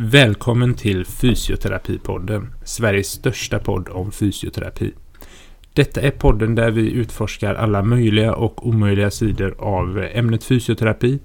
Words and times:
Välkommen 0.00 0.74
till 0.74 1.04
Fysioterapipodden, 1.04 2.54
Sveriges 2.64 3.06
största 3.06 3.58
podd 3.58 3.88
om 3.88 4.12
fysioterapi. 4.12 4.92
Detta 5.72 6.00
är 6.00 6.10
podden 6.10 6.54
där 6.54 6.70
vi 6.70 6.90
utforskar 6.90 7.54
alla 7.54 7.82
möjliga 7.82 8.34
och 8.34 8.66
omöjliga 8.66 9.10
sidor 9.10 9.54
av 9.58 10.06
ämnet 10.12 10.44
fysioterapi, 10.44 11.18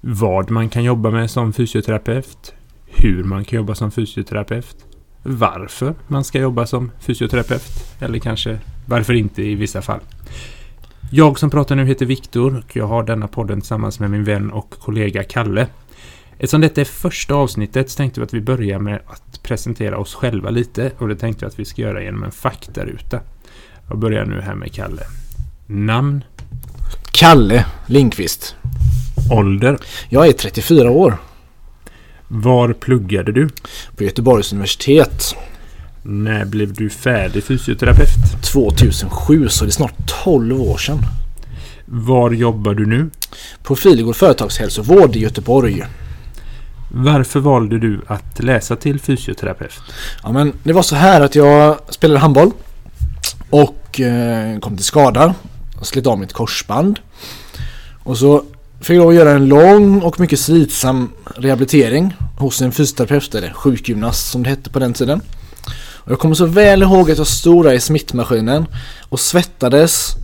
vad 0.00 0.50
man 0.50 0.68
kan 0.68 0.84
jobba 0.84 1.10
med 1.10 1.30
som 1.30 1.52
fysioterapeut, 1.52 2.54
hur 2.86 3.24
man 3.24 3.44
kan 3.44 3.56
jobba 3.56 3.74
som 3.74 3.90
fysioterapeut, 3.90 4.76
varför 5.22 5.94
man 6.08 6.24
ska 6.24 6.40
jobba 6.40 6.66
som 6.66 6.90
fysioterapeut, 7.00 7.96
eller 8.00 8.18
kanske 8.18 8.58
varför 8.86 9.12
inte 9.12 9.42
i 9.42 9.54
vissa 9.54 9.82
fall. 9.82 10.00
Jag 11.10 11.38
som 11.38 11.50
pratar 11.50 11.76
nu 11.76 11.86
heter 11.86 12.06
Viktor 12.06 12.58
och 12.58 12.76
jag 12.76 12.86
har 12.86 13.02
denna 13.02 13.28
podden 13.28 13.60
tillsammans 13.60 14.00
med 14.00 14.10
min 14.10 14.24
vän 14.24 14.50
och 14.50 14.70
kollega 14.70 15.24
Kalle. 15.24 15.66
Eftersom 16.34 16.60
detta 16.60 16.80
är 16.80 16.84
första 16.84 17.34
avsnittet 17.34 17.90
så 17.90 17.96
tänkte 17.96 18.20
vi 18.20 18.24
att 18.24 18.34
vi 18.34 18.40
börjar 18.40 18.78
med 18.78 19.00
att 19.06 19.42
presentera 19.42 19.98
oss 19.98 20.14
själva 20.14 20.50
lite 20.50 20.90
och 20.98 21.08
det 21.08 21.16
tänkte 21.16 21.44
vi 21.44 21.48
att 21.48 21.58
vi 21.58 21.64
ska 21.64 21.82
göra 21.82 22.02
genom 22.02 22.22
en 22.22 22.32
faktaruta. 22.32 23.20
Jag 23.88 23.98
börjar 23.98 24.24
nu 24.24 24.40
här 24.40 24.54
med 24.54 24.72
Kalle. 24.72 25.02
Namn, 25.66 26.24
Kalle 27.12 27.64
Linkvist. 27.86 28.56
ålder, 29.30 29.78
Jag 30.08 30.26
är 30.28 30.32
34 30.32 30.90
år 30.90 31.16
var 32.28 32.72
pluggade 32.72 33.32
du? 33.32 33.48
på 33.96 34.04
Göteborgs 34.04 34.52
universitet. 34.52 35.34
När 36.02 36.44
blev 36.44 36.72
du 36.72 36.90
färdig 36.90 37.44
fysioterapeut? 37.44 38.42
2007 38.52 39.48
så 39.48 39.64
det 39.64 39.68
är 39.68 39.72
snart 39.72 40.22
12 40.24 40.60
år 40.60 40.78
sedan. 40.78 40.98
Var 41.86 42.30
jobbar 42.30 42.74
du 42.74 42.86
nu? 42.86 43.10
På 43.62 43.76
Filegård 43.76 44.16
företagshälsovård 44.16 45.16
i 45.16 45.18
Göteborg. 45.18 45.84
Varför 46.96 47.40
valde 47.40 47.78
du 47.78 48.00
att 48.06 48.42
läsa 48.42 48.76
till 48.76 49.00
fysioterapeut? 49.00 49.72
Ja 50.22 50.32
men 50.32 50.52
det 50.62 50.72
var 50.72 50.82
så 50.82 50.96
här 50.96 51.20
att 51.20 51.34
jag 51.34 51.78
spelade 51.88 52.20
handboll 52.20 52.50
och 53.50 54.00
eh, 54.00 54.58
kom 54.58 54.76
till 54.76 54.84
skada. 54.84 55.34
och 55.80 55.86
Slet 55.86 56.06
av 56.06 56.18
mitt 56.18 56.32
korsband. 56.32 56.98
Och 58.02 58.18
så 58.18 58.44
fick 58.80 58.96
jag 58.96 59.00
lov 59.00 59.08
att 59.08 59.14
göra 59.14 59.30
en 59.30 59.48
lång 59.48 60.02
och 60.02 60.20
mycket 60.20 60.40
slitsam 60.40 61.10
rehabilitering 61.36 62.16
hos 62.38 62.62
en 62.62 62.72
fysioterapeut 62.72 63.34
eller 63.34 63.52
sjukgymnast 63.52 64.30
som 64.30 64.42
det 64.42 64.50
hette 64.50 64.70
på 64.70 64.78
den 64.78 64.92
tiden. 64.92 65.20
Och 65.76 66.12
jag 66.12 66.18
kommer 66.18 66.34
så 66.34 66.46
väl 66.46 66.82
ihåg 66.82 67.10
att 67.10 67.18
jag 67.18 67.26
stod 67.26 67.64
där 67.64 67.72
i 67.72 67.80
smittmaskinen 67.80 68.66
och 69.08 69.20
svettades 69.20 70.16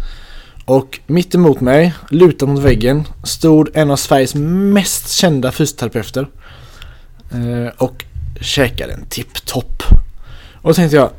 och 0.64 1.00
mitt 1.06 1.34
emot 1.34 1.60
mig, 1.60 1.94
lutad 2.10 2.46
mot 2.46 2.62
väggen, 2.62 3.04
stod 3.24 3.68
en 3.74 3.90
av 3.90 3.96
Sveriges 3.96 4.34
mest 4.34 5.10
kända 5.10 5.52
fysioterapeuter 5.52 6.28
och 7.76 8.04
käkade 8.40 8.92
en 8.92 9.06
tipptopp. 9.06 9.82
Och 10.62 10.70
då 10.70 10.74
tänkte 10.74 10.96
jag, 10.96 11.10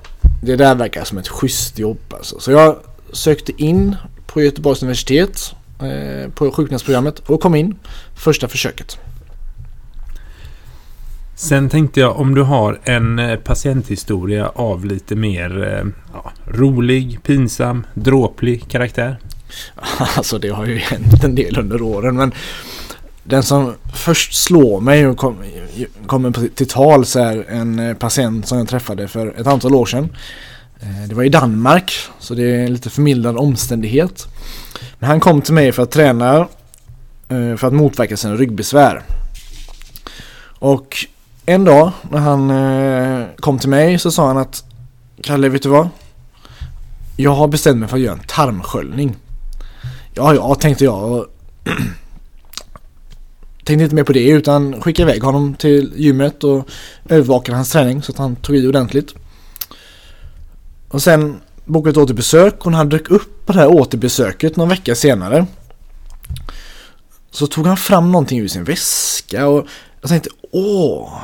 det 0.41 0.55
där 0.55 0.75
verkar 0.75 1.03
som 1.03 1.17
ett 1.17 1.27
schysst 1.27 1.79
jobb 1.79 1.99
alltså. 2.09 2.39
Så 2.39 2.51
jag 2.51 2.75
sökte 3.13 3.63
in 3.63 3.95
på 4.27 4.41
Göteborgs 4.41 4.83
universitet 4.83 5.55
eh, 5.79 6.31
på 6.31 6.51
sjukgymnastprogrammet 6.51 7.19
och 7.19 7.41
kom 7.41 7.55
in 7.55 7.75
första 8.15 8.47
försöket. 8.47 8.99
Sen 11.35 11.69
tänkte 11.69 11.99
jag 11.99 12.19
om 12.19 12.35
du 12.35 12.41
har 12.41 12.79
en 12.83 13.19
eh, 13.19 13.39
patienthistoria 13.39 14.47
av 14.47 14.85
lite 14.85 15.15
mer 15.15 15.63
eh, 15.63 15.91
ja, 16.13 16.31
rolig, 16.47 17.23
pinsam, 17.23 17.85
dråplig 17.93 18.67
karaktär. 18.67 19.17
Alltså 20.15 20.37
det 20.37 20.49
har 20.49 20.65
ju 20.65 20.77
hänt 20.77 21.23
en 21.23 21.35
del 21.35 21.59
under 21.59 21.81
åren 21.81 22.15
men 22.15 22.31
den 23.23 23.43
som 23.43 23.73
först 23.93 24.33
slår 24.33 24.81
mig 24.81 25.07
och 25.07 25.17
kom- 25.17 25.43
kommer 26.07 26.49
till 26.55 26.67
tal 26.67 27.05
så 27.05 27.19
är 27.19 27.49
en 27.49 27.79
eh, 27.79 27.93
patient 27.93 28.47
som 28.47 28.57
jag 28.57 28.67
träffade 28.67 29.07
för 29.07 29.39
ett 29.41 29.47
antal 29.47 29.75
år 29.75 29.85
sedan. 29.85 30.09
Eh, 30.81 31.07
det 31.09 31.15
var 31.15 31.23
i 31.23 31.29
Danmark 31.29 31.93
så 32.19 32.33
det 32.33 32.43
är 32.43 32.65
en 32.65 32.73
lite 32.73 32.89
förmildrande 32.89 33.39
omständighet. 33.39 34.27
Men 34.99 35.09
han 35.09 35.19
kom 35.19 35.41
till 35.41 35.53
mig 35.53 35.71
för 35.71 35.83
att 35.83 35.91
träna 35.91 36.47
eh, 37.29 37.55
för 37.57 37.65
att 37.67 37.73
motverka 37.73 38.17
sina 38.17 38.35
ryggbesvär. 38.35 39.03
Och 40.59 41.05
en 41.45 41.63
dag 41.63 41.91
när 42.11 42.19
han 42.19 42.51
kom 43.39 43.59
till 43.59 43.69
mig 43.69 43.99
så 43.99 44.11
sa 44.11 44.27
han 44.27 44.37
att 44.37 44.63
Kalle 45.23 45.49
vet 45.49 45.63
du 45.63 45.69
vad? 45.69 45.89
Jag 47.17 47.31
har 47.31 47.47
bestämt 47.47 47.79
mig 47.79 47.89
för 47.89 47.97
att 47.97 48.03
göra 48.03 48.13
en 48.13 48.23
tarmsköljning. 48.27 49.15
Ja, 50.13 50.33
ja, 50.33 50.55
tänkte 50.55 50.83
jag. 50.83 51.25
tänkte 53.71 53.83
inte 53.83 53.95
mer 53.95 54.03
på 54.03 54.13
det 54.13 54.29
utan 54.29 54.81
skickade 54.81 55.11
iväg 55.11 55.23
honom 55.23 55.55
till 55.55 55.93
gymmet 55.95 56.43
och 56.43 56.69
övervakade 57.09 57.55
hans 57.55 57.71
träning 57.71 58.03
så 58.03 58.11
att 58.11 58.17
han 58.17 58.35
tog 58.35 58.55
i 58.55 58.67
ordentligt. 58.67 59.13
Och 60.87 61.03
sen 61.03 61.41
bokade 61.65 61.91
ett 61.91 61.97
återbesök 61.97 62.65
och 62.65 62.71
när 62.71 62.77
han 62.77 62.89
dök 62.89 63.11
upp 63.11 63.45
på 63.45 63.53
det 63.53 63.59
här 63.59 63.67
återbesöket 63.67 64.55
någon 64.55 64.69
vecka 64.69 64.95
senare 64.95 65.45
så 67.31 67.47
tog 67.47 67.67
han 67.67 67.77
fram 67.77 68.11
någonting 68.11 68.39
ur 68.39 68.47
sin 68.47 68.63
väska 68.63 69.47
och 69.47 69.67
jag 70.01 70.09
tänkte 70.09 70.29
åh, 70.51 71.21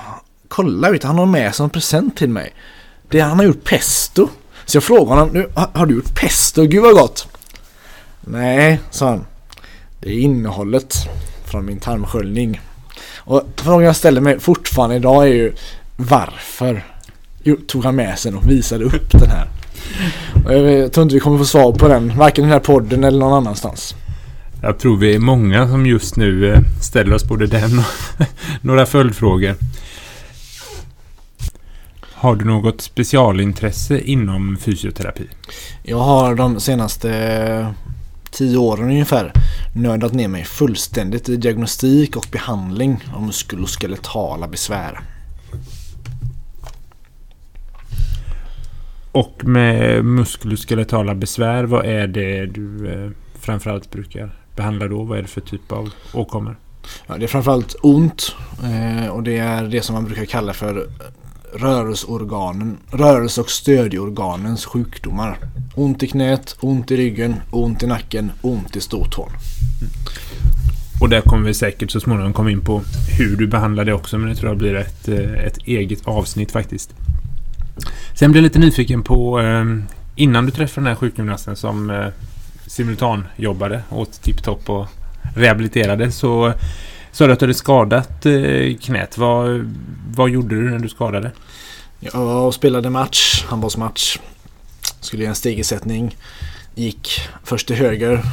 kolla 0.47 0.91
vet 0.91 1.01
du, 1.01 1.07
han 1.07 1.17
har 1.17 1.25
med 1.25 1.55
sig 1.55 1.63
en 1.63 1.69
present 1.69 2.17
till 2.17 2.29
mig. 2.29 2.53
Det 3.09 3.19
han 3.19 3.37
har 3.37 3.45
gjort 3.45 3.63
pesto. 3.63 4.29
Så 4.65 4.77
jag 4.77 4.83
frågade 4.83 5.21
honom, 5.21 5.29
nu, 5.33 5.49
har 5.55 5.85
du 5.85 5.95
gjort 5.95 6.15
pesto? 6.15 6.63
Gud 6.63 6.81
vad 6.81 6.93
gott! 6.93 7.27
Nej, 8.21 8.79
sa 8.91 9.09
han. 9.09 9.25
Det 9.99 10.09
är 10.09 10.19
innehållet 10.19 10.95
från 11.47 11.65
min 11.65 11.79
tarmsköljning. 11.79 12.61
Och 13.15 13.43
frågan 13.55 13.85
jag 13.85 13.95
ställer 13.95 14.21
mig 14.21 14.39
fortfarande 14.39 14.95
idag 14.95 15.23
är 15.23 15.33
ju 15.33 15.53
varför 15.95 16.83
tog 17.67 17.83
han 17.83 17.95
med 17.95 18.19
sig 18.19 18.33
och 18.33 18.49
visade 18.49 18.85
upp 18.85 19.11
den 19.11 19.29
här? 19.29 19.47
Och 20.45 20.53
jag 20.53 20.93
tror 20.93 21.03
inte 21.03 21.15
vi 21.15 21.19
kommer 21.19 21.37
få 21.37 21.45
svar 21.45 21.71
på 21.71 21.87
den, 21.87 22.17
varken 22.17 22.43
i 22.43 22.47
den 22.47 22.53
här 22.53 22.59
podden 22.59 23.03
eller 23.03 23.19
någon 23.19 23.33
annanstans. 23.33 23.95
Jag 24.61 24.79
tror 24.79 24.97
vi 24.97 25.15
är 25.15 25.19
många 25.19 25.67
som 25.67 25.85
just 25.85 26.15
nu 26.15 26.53
eh, 26.53 26.59
ställer 26.81 27.15
oss 27.15 27.25
både 27.25 27.47
den 27.47 27.79
och 27.79 28.25
några 28.61 28.85
följdfrågor. 28.85 29.55
Har 32.13 32.35
du 32.35 32.45
något 32.45 32.81
specialintresse 32.81 33.99
inom 33.99 34.57
fysioterapi? 34.57 35.27
Jag 35.83 35.99
har 35.99 36.35
de 36.35 36.59
senaste 36.59 37.73
tio 38.31 38.57
åren 38.57 38.85
ungefär 38.85 39.31
nördat 39.77 40.13
ner 40.13 40.27
mig 40.27 40.43
fullständigt 40.43 41.29
i 41.29 41.37
diagnostik 41.37 42.15
och 42.15 42.25
behandling 42.31 43.03
av 43.15 43.23
muskuloskeletala 43.23 44.47
besvär. 44.47 44.99
Och 49.11 49.41
med 49.45 50.05
muskuloskeletala 50.05 51.15
besvär, 51.15 51.63
vad 51.63 51.85
är 51.85 52.07
det 52.07 52.45
du 52.45 52.87
eh, 52.91 53.11
framförallt 53.39 53.91
brukar 53.91 54.31
behandla 54.55 54.87
då? 54.87 55.03
Vad 55.03 55.17
är 55.17 55.21
det 55.21 55.27
för 55.27 55.41
typ 55.41 55.71
av 55.71 55.89
åkommor? 56.13 56.59
Ja, 57.07 57.17
det 57.17 57.25
är 57.25 57.27
framförallt 57.27 57.75
ont 57.81 58.35
eh, 58.63 59.09
och 59.09 59.23
det 59.23 59.37
är 59.37 59.63
det 59.63 59.81
som 59.81 59.93
man 59.93 60.05
brukar 60.05 60.25
kalla 60.25 60.53
för 60.53 60.87
rörelseorganen, 61.53 62.77
rörelse 62.91 63.41
och 63.41 63.49
stödjeorganens 63.49 64.65
sjukdomar. 64.65 65.37
Ont 65.75 66.03
i 66.03 66.07
knät, 66.07 66.55
ont 66.59 66.91
i 66.91 66.97
ryggen, 66.97 67.35
ont 67.51 67.83
i 67.83 67.87
nacken, 67.87 68.31
ont 68.41 68.75
i 68.75 68.81
stortån. 68.81 69.29
Och 71.01 71.09
där 71.09 71.21
kommer 71.21 71.47
vi 71.47 71.53
säkert 71.53 71.91
så 71.91 71.99
småningom 71.99 72.33
komma 72.33 72.51
in 72.51 72.61
på 72.61 72.81
hur 73.17 73.37
du 73.37 73.47
behandlar 73.47 73.85
det 73.85 73.93
också, 73.93 74.17
men 74.17 74.29
det 74.29 74.35
tror 74.35 74.49
jag 74.49 74.57
blir 74.57 74.75
ett, 74.75 75.07
eh, 75.07 75.45
ett 75.45 75.57
eget 75.57 76.07
avsnitt 76.07 76.51
faktiskt. 76.51 76.93
Sen 78.13 78.31
blev 78.31 78.43
jag 78.43 78.49
lite 78.49 78.59
nyfiken 78.59 79.03
på, 79.03 79.39
ehm, 79.39 79.83
innan 80.15 80.45
du 80.45 80.51
träffade 80.51 80.85
den 80.85 80.87
här 80.87 80.95
sjukgymnasten 80.95 81.55
som 81.55 81.89
eh, 81.89 82.07
simultanjobbade 82.67 83.81
åt 83.89 84.21
tipptopp 84.21 84.69
och 84.69 84.87
rehabiliterade, 85.35 86.11
så 86.11 86.53
sa 87.11 87.27
du 87.27 87.33
att 87.33 87.39
du 87.39 87.43
hade 87.43 87.53
skadat 87.53 88.25
eh, 88.25 88.77
knät. 88.81 89.17
Vad, 89.17 89.75
vad 90.15 90.29
gjorde 90.29 90.55
du 90.55 90.69
när 90.69 90.79
du 90.79 90.89
skadade? 90.89 91.31
Jag 91.99 92.53
spelade 92.53 92.89
match, 92.89 93.45
handbollsmatch. 93.47 94.17
Skulle 94.99 95.23
göra 95.23 95.29
en 95.29 95.35
stegersättning. 95.35 96.15
Gick 96.75 97.21
först 97.43 97.67
till 97.67 97.75
höger 97.75 98.23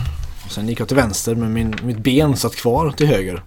och 0.47 0.51
Sen 0.53 0.69
gick 0.69 0.81
jag 0.81 0.89
till 0.89 0.97
vänster 0.97 1.35
men 1.35 1.53
min, 1.53 1.75
mitt 1.83 1.99
ben 1.99 2.37
satt 2.37 2.57
kvar 2.57 2.91
till 2.91 3.07
höger. 3.07 3.43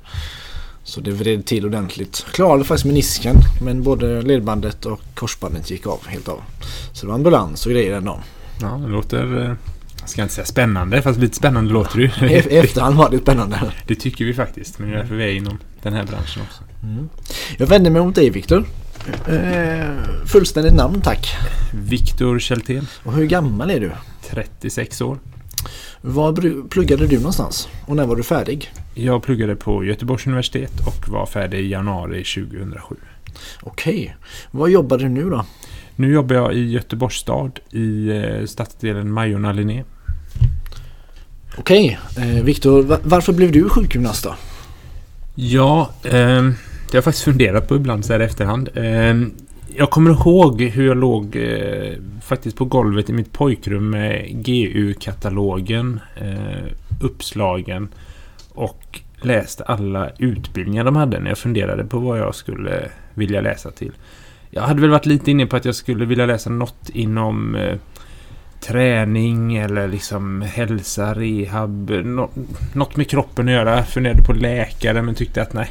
Så 0.84 1.02
det 1.02 1.12
vred 1.12 1.46
till 1.46 1.66
ordentligt. 1.66 2.26
Klarade 2.32 2.64
faktiskt 2.64 2.86
menisken 2.86 3.36
men 3.62 3.84
både 3.84 4.22
ledbandet 4.22 4.86
och 4.86 5.02
korsbandet 5.16 5.72
gick 5.72 5.88
av 5.88 6.00
helt 6.08 6.28
av. 6.28 6.42
Så 6.94 7.02
det 7.06 7.08
var 7.08 7.16
ambulans 7.16 7.66
och 7.66 7.72
grejer 7.72 7.92
den 7.94 8.06
dagen. 8.06 8.22
Ja, 8.62 8.68
det 8.86 8.88
låter... 8.92 9.44
eh, 9.46 9.54
Jag 10.00 10.10
ska 10.10 10.22
inte 10.22 10.34
säga 10.34 10.46
spännande, 10.46 11.02
fast 11.02 11.20
lite 11.20 11.36
spännande 11.36 11.74
låter 11.74 11.98
det 11.98 12.04
ju. 12.28 12.30
I 12.52 12.58
efterhand 12.58 12.96
var 12.98 13.10
det 13.10 13.18
spännande. 13.18 13.74
Det 13.88 13.96
tycker 13.96 14.26
vi 14.26 14.34
faktiskt, 14.34 14.80
men 14.80 14.90
det 14.90 14.96
är 14.96 15.00
därför 15.00 15.16
vi 15.16 15.24
är 15.24 15.34
inom 15.36 15.58
den 15.82 15.94
här 15.94 16.04
branschen 16.04 16.42
också. 16.48 16.64
Jag 17.58 17.68
vänder 17.68 17.92
mig 17.92 18.02
mot 18.02 18.16
dig 18.16 18.30
Viktor. 18.30 18.66
Eh, 19.28 19.88
fullständigt 20.26 20.74
namn 20.74 21.02
tack. 21.02 21.28
Viktor 21.74 22.40
Kältén, 22.40 22.88
Och 23.04 23.14
hur 23.14 23.26
gammal 23.26 23.70
är 23.72 23.80
du? 23.80 23.92
36 24.30 25.02
år. 25.02 25.18
Var 26.01 26.68
pluggade 26.69 27.07
du 27.07 27.18
någonstans? 27.18 27.68
Och 27.86 27.95
när 27.95 28.06
var 28.06 28.15
du 28.15 28.24
färdig? 28.24 28.71
Jag 28.94 29.24
pluggade 29.24 29.56
på 29.56 29.83
Göteborgs 29.83 30.27
universitet 30.27 30.71
och 30.88 31.09
var 31.09 31.25
färdig 31.25 31.59
i 31.59 31.68
januari 31.69 32.24
2007. 32.24 32.95
Okej. 33.62 34.15
Vad 34.51 34.69
jobbar 34.69 34.98
du 34.98 35.09
nu 35.09 35.30
då? 35.30 35.45
Nu 35.95 36.12
jobbar 36.13 36.36
jag 36.36 36.54
i 36.54 36.69
Göteborgs 36.71 37.15
stad 37.15 37.59
i 37.71 38.09
eh, 38.09 38.45
stadsdelen 38.45 39.12
Majorna-Linné. 39.13 39.83
Okej. 41.57 42.00
Eh, 42.18 42.44
Viktor, 42.44 42.83
va- 42.83 43.00
varför 43.03 43.33
blev 43.33 43.51
du 43.51 43.69
sjukgymnast 43.69 44.24
då? 44.24 44.36
Ja, 45.36 45.89
eh, 46.03 46.12
det 46.12 46.94
har 46.94 46.98
jag 46.98 47.03
faktiskt 47.03 47.25
funderat 47.25 47.68
på 47.68 47.75
ibland 47.75 48.06
så 48.06 48.13
här 48.13 48.19
i 48.19 48.24
efterhand. 48.24 48.69
Eh, 48.74 48.83
jag 49.75 49.90
kommer 49.90 50.12
ihåg 50.12 50.62
hur 50.62 50.88
jag 50.88 50.98
låg 50.98 51.36
eh, 51.36 51.94
faktiskt 52.22 52.58
på 52.58 52.66
golvet 52.66 53.10
i 53.10 53.14
mitt 53.14 53.34
pojkrum 53.34 53.90
med 53.90 54.46
GU-katalogen 54.46 56.00
eh, 56.16 56.74
uppslagen 57.02 57.90
och 58.54 59.00
läste 59.22 59.64
alla 59.64 60.10
utbildningar 60.18 60.84
de 60.84 60.96
hade 60.96 61.19
när 61.19 61.30
jag 61.30 61.38
funderade 61.38 61.84
på 61.84 62.00
vad 62.00 62.19
jag 62.19 62.36
skulle 62.36 62.90
vilja 63.14 63.42
läsa 63.42 63.72
till. 63.72 63.92
Jag 64.50 64.62
hade 64.62 64.81
väl 64.81 64.90
varit 64.90 65.06
lite 65.06 65.31
inne 65.31 65.46
på 65.46 65.56
att 65.56 65.66
jag 65.66 65.75
skulle 65.75 66.06
vilja 66.06 66.25
läsa 66.25 66.50
något 66.50 66.90
inom 66.90 67.56
eh, 67.56 67.75
träning 68.60 69.56
eller 69.58 69.88
liksom 69.88 70.42
hälsa, 70.42 71.13
rehab, 71.13 71.90
no 71.90 72.30
något 72.74 72.96
med 72.96 73.10
kroppen 73.10 73.48
att 73.48 73.54
göra. 73.54 73.84
Funderade 73.84 74.24
på 74.24 74.34
läkare 74.34 75.02
men 75.02 75.16
tyckte 75.16 75.42
att 75.42 75.54
nej. 75.54 75.70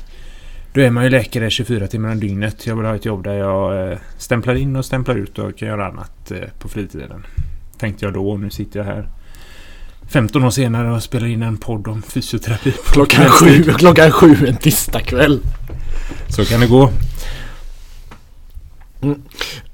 Då 0.76 0.82
är 0.82 0.90
man 0.90 1.04
ju 1.04 1.10
läkare 1.10 1.50
24 1.50 1.86
timmar 1.86 2.12
om 2.12 2.20
dygnet. 2.20 2.66
Jag 2.66 2.76
vill 2.76 2.86
ha 2.86 2.94
ett 2.94 3.04
jobb 3.04 3.24
där 3.24 3.34
jag 3.34 3.90
eh, 3.90 3.98
stämplar 4.18 4.54
in 4.54 4.76
och 4.76 4.84
stämplar 4.84 5.14
ut 5.14 5.38
och 5.38 5.58
kan 5.58 5.68
göra 5.68 5.86
annat 5.86 6.30
eh, 6.30 6.38
på 6.58 6.68
fritiden. 6.68 7.26
Tänkte 7.78 8.04
jag 8.04 8.14
då 8.14 8.36
nu 8.36 8.50
sitter 8.50 8.80
jag 8.80 8.86
här 8.86 9.08
15 10.08 10.44
år 10.44 10.50
senare 10.50 10.92
och 10.92 11.02
spelar 11.02 11.26
in 11.26 11.42
en 11.42 11.56
podd 11.56 11.88
om 11.88 12.02
fysioterapi. 12.02 12.72
Klockan 12.86 13.28
sju, 13.28 13.62
klockan 13.62 14.10
sju 14.10 14.46
en 14.46 14.56
tisdagkväll. 14.56 15.40
Så 16.28 16.44
kan 16.44 16.60
det 16.60 16.66
gå. 16.66 16.90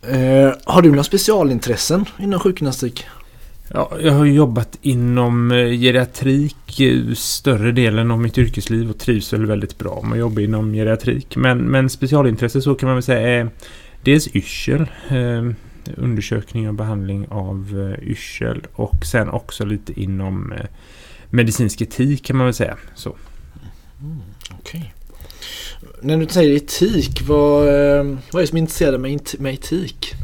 Eh, 0.03 0.53
har 0.65 0.83
du 0.83 0.89
några 0.89 1.05
specialintressen 1.05 2.05
inom 2.19 2.41
sjukgymnastik? 2.41 3.07
Ja, 3.75 3.93
jag 4.01 4.13
har 4.13 4.25
jobbat 4.25 4.79
inom 4.83 5.51
eh, 5.51 5.57
geriatrik 5.57 6.81
eh, 6.81 7.15
större 7.15 7.73
delen 7.73 8.11
av 8.11 8.21
mitt 8.21 8.39
yrkesliv 8.39 8.91
och 8.91 8.99
trivs 8.99 9.33
väl 9.33 9.47
väldigt 9.47 9.79
bra 9.79 10.03
med 10.03 10.13
att 10.13 10.19
jobba 10.19 10.41
inom 10.41 10.73
geriatrik. 10.73 11.37
Men, 11.37 11.59
men 11.59 11.91
specialintresse 11.91 12.63
så 12.63 12.75
kan 12.75 12.87
man 12.87 12.97
väl 12.97 13.03
säga 13.03 13.29
är 13.29 13.51
dels 14.03 14.29
yrsel, 14.37 14.81
eh, 15.09 15.51
undersökning 15.97 16.69
och 16.69 16.75
behandling 16.75 17.27
av 17.29 17.91
eh, 17.99 18.09
yrsel 18.09 18.63
och 18.73 19.07
sen 19.07 19.29
också 19.29 19.65
lite 19.65 20.01
inom 20.01 20.53
eh, 20.53 20.67
medicinsk 21.31 21.81
etik 21.81 22.25
kan 22.25 22.37
man 22.37 22.47
väl 22.47 22.55
säga. 22.55 22.77
Så. 22.95 23.17
Mm, 24.01 24.21
okej. 24.61 24.95
När 26.01 26.17
du 26.17 26.27
säger 26.27 26.57
etik, 26.57 27.23
vad, 27.23 27.69
eh, 27.69 28.05
vad 28.33 28.35
är 28.35 28.41
det 28.41 28.47
som 28.47 28.59
intresserar 28.59 28.93
dig 28.93 29.01
med, 29.01 29.21
med 29.39 29.55
etik? 29.55 30.15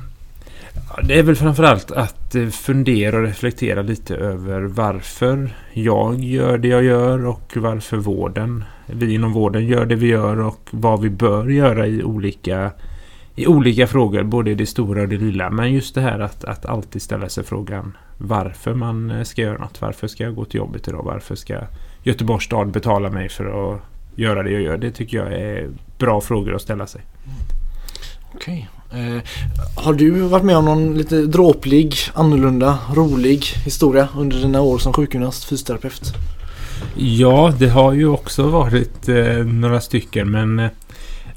Det 1.02 1.18
är 1.18 1.22
väl 1.22 1.36
framförallt 1.36 1.90
att 1.90 2.34
eh, 2.34 2.48
fundera 2.48 3.16
och 3.16 3.22
reflektera 3.22 3.82
lite 3.82 4.16
över 4.16 4.60
varför 4.60 5.50
jag 5.72 6.20
gör 6.20 6.58
det 6.58 6.68
jag 6.68 6.84
gör 6.84 7.26
och 7.26 7.52
varför 7.56 7.96
vården, 7.96 8.64
vi 8.86 9.14
inom 9.14 9.32
vården 9.32 9.66
gör 9.66 9.86
det 9.86 9.94
vi 9.94 10.06
gör 10.06 10.40
och 10.40 10.68
vad 10.70 11.00
vi 11.00 11.10
bör 11.10 11.48
göra 11.48 11.86
i 11.86 12.02
olika, 12.02 12.70
i 13.34 13.46
olika 13.46 13.86
frågor, 13.86 14.22
både 14.22 14.50
i 14.50 14.54
det 14.54 14.66
stora 14.66 15.02
och 15.02 15.08
det 15.08 15.16
lilla. 15.16 15.50
Men 15.50 15.72
just 15.72 15.94
det 15.94 16.00
här 16.00 16.18
att, 16.18 16.44
att 16.44 16.66
alltid 16.66 17.02
ställa 17.02 17.28
sig 17.28 17.44
frågan 17.44 17.96
varför 18.18 18.74
man 18.74 19.10
eh, 19.10 19.22
ska 19.22 19.42
göra 19.42 19.58
något. 19.58 19.80
Varför 19.80 20.06
ska 20.06 20.24
jag 20.24 20.34
gå 20.34 20.44
till 20.44 20.58
jobbet 20.58 20.88
idag? 20.88 21.02
Varför 21.04 21.34
ska 21.34 21.60
Göteborgs 22.02 22.44
stad 22.44 22.70
betala 22.70 23.10
mig 23.10 23.28
för 23.28 23.72
att 23.74 23.80
göra 24.14 24.42
det 24.42 24.50
jag 24.50 24.62
gör? 24.62 24.78
Det 24.78 24.90
tycker 24.90 25.16
jag 25.16 25.32
är 25.32 25.68
bra 25.98 26.20
frågor 26.20 26.54
att 26.54 26.62
ställa 26.62 26.86
sig. 26.86 27.02
Okej. 28.34 28.68
Eh, 28.92 29.22
har 29.76 29.94
du 29.94 30.10
varit 30.10 30.44
med 30.44 30.56
om 30.56 30.64
någon 30.64 30.98
lite 30.98 31.22
dråplig, 31.26 31.94
annorlunda, 32.14 32.78
rolig 32.94 33.44
historia 33.64 34.08
under 34.16 34.36
dina 34.36 34.60
år 34.60 34.78
som 34.78 34.92
sjukgymnast, 34.92 35.44
fysioterapeut? 35.44 36.14
Ja, 36.96 37.54
det 37.58 37.68
har 37.68 37.92
ju 37.92 38.08
också 38.08 38.48
varit 38.48 39.08
eh, 39.08 39.44
några 39.44 39.80
stycken 39.80 40.30
men 40.30 40.58
eh, 40.58 40.70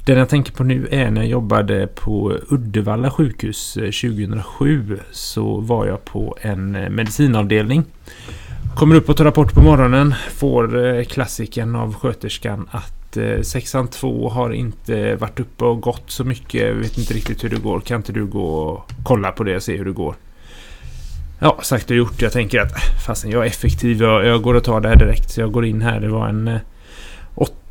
den 0.06 0.18
jag 0.18 0.28
tänker 0.28 0.52
på 0.52 0.64
nu 0.64 0.88
är 0.90 1.10
när 1.10 1.20
jag 1.20 1.30
jobbade 1.30 1.86
på 1.86 2.38
Uddevalla 2.48 3.10
sjukhus 3.10 3.76
eh, 3.76 3.82
2007 3.82 4.98
så 5.10 5.60
var 5.60 5.86
jag 5.86 6.04
på 6.04 6.36
en 6.40 6.74
eh, 6.74 6.90
medicinavdelning. 6.90 7.84
Kommer 8.76 8.96
upp 8.96 9.08
och 9.08 9.16
tar 9.16 9.24
rapport 9.24 9.52
på 9.52 9.62
morgonen, 9.62 10.14
får 10.34 10.86
eh, 10.86 11.04
klassiken 11.04 11.76
av 11.76 11.94
sköterskan 11.94 12.68
att 12.70 13.01
Eh, 13.16 13.40
sexan 13.42 13.88
2 13.88 14.28
har 14.28 14.50
inte 14.50 15.16
varit 15.16 15.40
uppe 15.40 15.64
och 15.64 15.80
gått 15.80 16.10
så 16.10 16.24
mycket, 16.24 16.60
Jag 16.60 16.74
vet 16.74 16.98
inte 16.98 17.14
riktigt 17.14 17.44
hur 17.44 17.48
det 17.48 17.62
går. 17.62 17.80
Kan 17.80 17.96
inte 17.96 18.12
du 18.12 18.26
gå 18.26 18.44
och 18.44 18.90
kolla 19.04 19.32
på 19.32 19.44
det 19.44 19.56
och 19.56 19.62
se 19.62 19.76
hur 19.76 19.84
det 19.84 19.92
går? 19.92 20.14
Ja, 21.38 21.58
sagt 21.62 21.90
och 21.90 21.96
gjort. 21.96 22.22
Jag 22.22 22.32
tänker 22.32 22.60
att 22.60 22.72
äh, 22.72 23.04
fasen 23.06 23.30
jag 23.30 23.42
är 23.42 23.46
effektiv. 23.46 24.02
Jag, 24.02 24.26
jag 24.26 24.42
går 24.42 24.54
och 24.54 24.64
tar 24.64 24.80
det 24.80 24.88
här 24.88 24.96
direkt. 24.96 25.30
Så 25.30 25.40
jag 25.40 25.52
går 25.52 25.64
in 25.64 25.82
här. 25.82 26.00
Det 26.00 26.08
var 26.08 26.28
en 26.28 26.48
eh, 26.48 26.60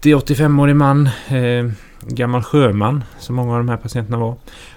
80-85-årig 0.02 0.76
man. 0.76 1.10
Eh, 1.28 1.72
gammal 2.02 2.44
sjöman, 2.44 3.04
som 3.20 3.36
många 3.36 3.52
av 3.52 3.58
de 3.58 3.70
här 3.70 3.78
patienterna 3.78 4.18
var. 4.18 4.36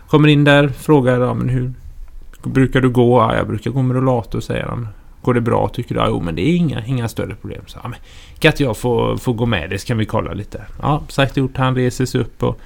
Kommer 0.08 0.28
in 0.28 0.44
där, 0.44 0.69
frågar 0.69 1.20
ja, 1.20 1.34
men 1.34 1.49
hur 1.49 1.72
brukar 2.43 2.81
du 2.81 2.90
gå? 2.90 3.20
Ja, 3.20 3.37
jag 3.37 3.46
brukar 3.46 3.70
gå 3.70 3.82
med 3.82 3.96
rollator, 3.96 4.40
säger 4.40 4.64
han. 4.64 4.88
Går 5.24 5.34
det 5.34 5.40
bra 5.40 5.68
tycker 5.68 5.94
du? 5.94 6.00
Ja, 6.00 6.06
jo, 6.08 6.20
men 6.20 6.34
det 6.34 6.42
är 6.42 6.56
inga, 6.56 6.84
inga 6.86 7.08
större 7.08 7.34
problem. 7.34 7.62
Så, 7.66 7.78
ja, 7.82 7.88
men, 7.88 7.98
kan 8.38 8.52
inte 8.52 8.62
jag 8.62 8.76
få, 8.76 9.18
få 9.18 9.32
gå 9.32 9.46
med 9.46 9.70
dig 9.70 9.78
så 9.78 9.86
kan 9.86 9.98
vi 9.98 10.04
kolla 10.04 10.32
lite. 10.32 10.64
Ja, 10.82 11.02
sagt 11.08 11.32
och 11.32 11.38
gjort. 11.38 11.56
Han 11.56 11.74
reser 11.74 12.06
sig 12.06 12.20
upp 12.20 12.42
och 12.42 12.60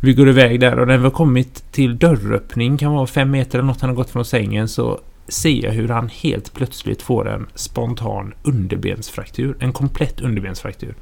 vi 0.00 0.14
går 0.14 0.28
iväg 0.28 0.60
där 0.60 0.78
och 0.78 0.88
när 0.88 0.96
vi 0.96 1.04
har 1.04 1.10
kommit 1.10 1.72
till 1.72 1.98
dörröppning, 1.98 2.78
kan 2.78 2.92
vara 2.92 3.06
fem 3.06 3.30
meter 3.30 3.58
eller 3.58 3.66
något, 3.66 3.80
han 3.80 3.90
har 3.90 3.96
gått 3.96 4.10
från 4.10 4.24
sängen, 4.24 4.68
så 4.68 5.00
ser 5.28 5.64
jag 5.64 5.72
hur 5.72 5.88
han 5.88 6.08
helt 6.08 6.54
plötsligt 6.54 7.02
får 7.02 7.28
en 7.28 7.46
spontan 7.54 8.34
underbensfraktur. 8.42 9.56
En 9.60 9.72
komplett 9.72 10.20
underbensfraktur. 10.20 10.94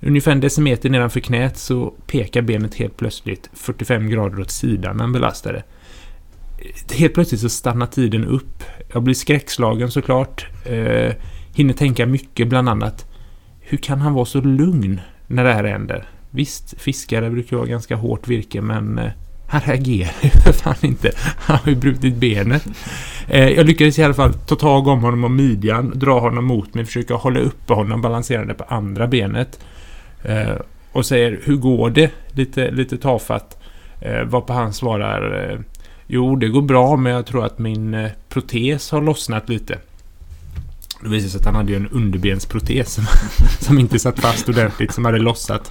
Ungefär 0.00 0.32
en 0.32 0.40
decimeter 0.40 0.90
nedanför 0.90 1.20
knät 1.20 1.58
så 1.58 1.94
pekar 2.06 2.42
benet 2.42 2.74
helt 2.74 2.96
plötsligt 2.96 3.50
45 3.52 4.10
grader 4.10 4.40
åt 4.40 4.50
sidan 4.50 4.96
när 4.96 5.04
han 5.04 5.12
belastar 5.12 5.52
det. 5.52 5.62
Helt 6.94 7.14
plötsligt 7.14 7.40
så 7.40 7.48
stannar 7.48 7.86
tiden 7.86 8.24
upp. 8.24 8.62
Jag 8.92 9.02
blir 9.02 9.14
skräckslagen 9.14 9.90
såklart. 9.90 10.46
Eh, 10.64 11.12
hinner 11.54 11.74
tänka 11.74 12.06
mycket, 12.06 12.48
bland 12.48 12.68
annat 12.68 13.08
hur 13.70 13.78
kan 13.78 14.00
han 14.00 14.14
vara 14.14 14.24
så 14.24 14.40
lugn 14.40 15.00
när 15.26 15.44
det 15.44 15.52
här 15.52 15.64
händer? 15.64 16.04
Visst, 16.30 16.80
fiskare 16.80 17.30
brukar 17.30 17.56
vara 17.56 17.66
ganska 17.66 17.96
hårt 17.96 18.28
virke, 18.28 18.60
men 18.60 18.98
eh, 18.98 19.10
han 19.48 19.60
reagerar 19.60 20.12
ju 20.22 20.30
för 20.30 20.52
fan 20.52 20.74
inte. 20.82 21.10
Han 21.16 21.56
har 21.56 21.70
ju 21.70 21.76
brutit 21.76 22.14
benet. 22.14 22.66
Eh, 23.28 23.48
jag 23.48 23.66
lyckades 23.66 23.98
i 23.98 24.02
alla 24.02 24.14
fall 24.14 24.34
ta 24.34 24.56
tag 24.56 24.86
om 24.86 25.00
honom 25.00 25.24
om 25.24 25.36
midjan, 25.36 25.92
dra 25.94 26.20
honom 26.20 26.44
mot 26.44 26.74
mig, 26.74 26.84
försöka 26.84 27.14
hålla 27.14 27.40
uppe 27.40 27.74
honom 27.74 28.02
balanserande 28.02 28.54
på 28.54 28.64
andra 28.64 29.06
benet. 29.06 29.60
Eh, 30.22 30.56
och 30.92 31.06
säger 31.06 31.40
hur 31.44 31.56
går 31.56 31.90
det? 31.90 32.10
Lite, 32.32 32.70
lite 32.70 32.98
tafatt. 32.98 33.58
Eh, 34.00 34.24
varpå 34.24 34.52
han 34.52 34.72
svarar 34.72 35.50
eh, 35.50 35.58
Jo, 36.10 36.36
det 36.36 36.48
går 36.48 36.62
bra, 36.62 36.96
men 36.96 37.12
jag 37.12 37.26
tror 37.26 37.44
att 37.44 37.58
min 37.58 37.94
eh, 37.94 38.10
protes 38.28 38.90
har 38.90 39.02
lossnat 39.02 39.48
lite. 39.48 39.78
Det 41.02 41.08
visade 41.08 41.30
sig 41.30 41.38
att 41.38 41.46
han 41.46 41.54
hade 41.54 41.72
ju 41.72 41.76
en 41.76 41.88
underbensprotes 41.88 42.94
som, 42.94 43.04
som 43.60 43.78
inte 43.78 43.98
satt 43.98 44.20
fast 44.20 44.48
ordentligt, 44.48 44.92
som 44.92 45.04
hade 45.04 45.18
lossat. 45.18 45.70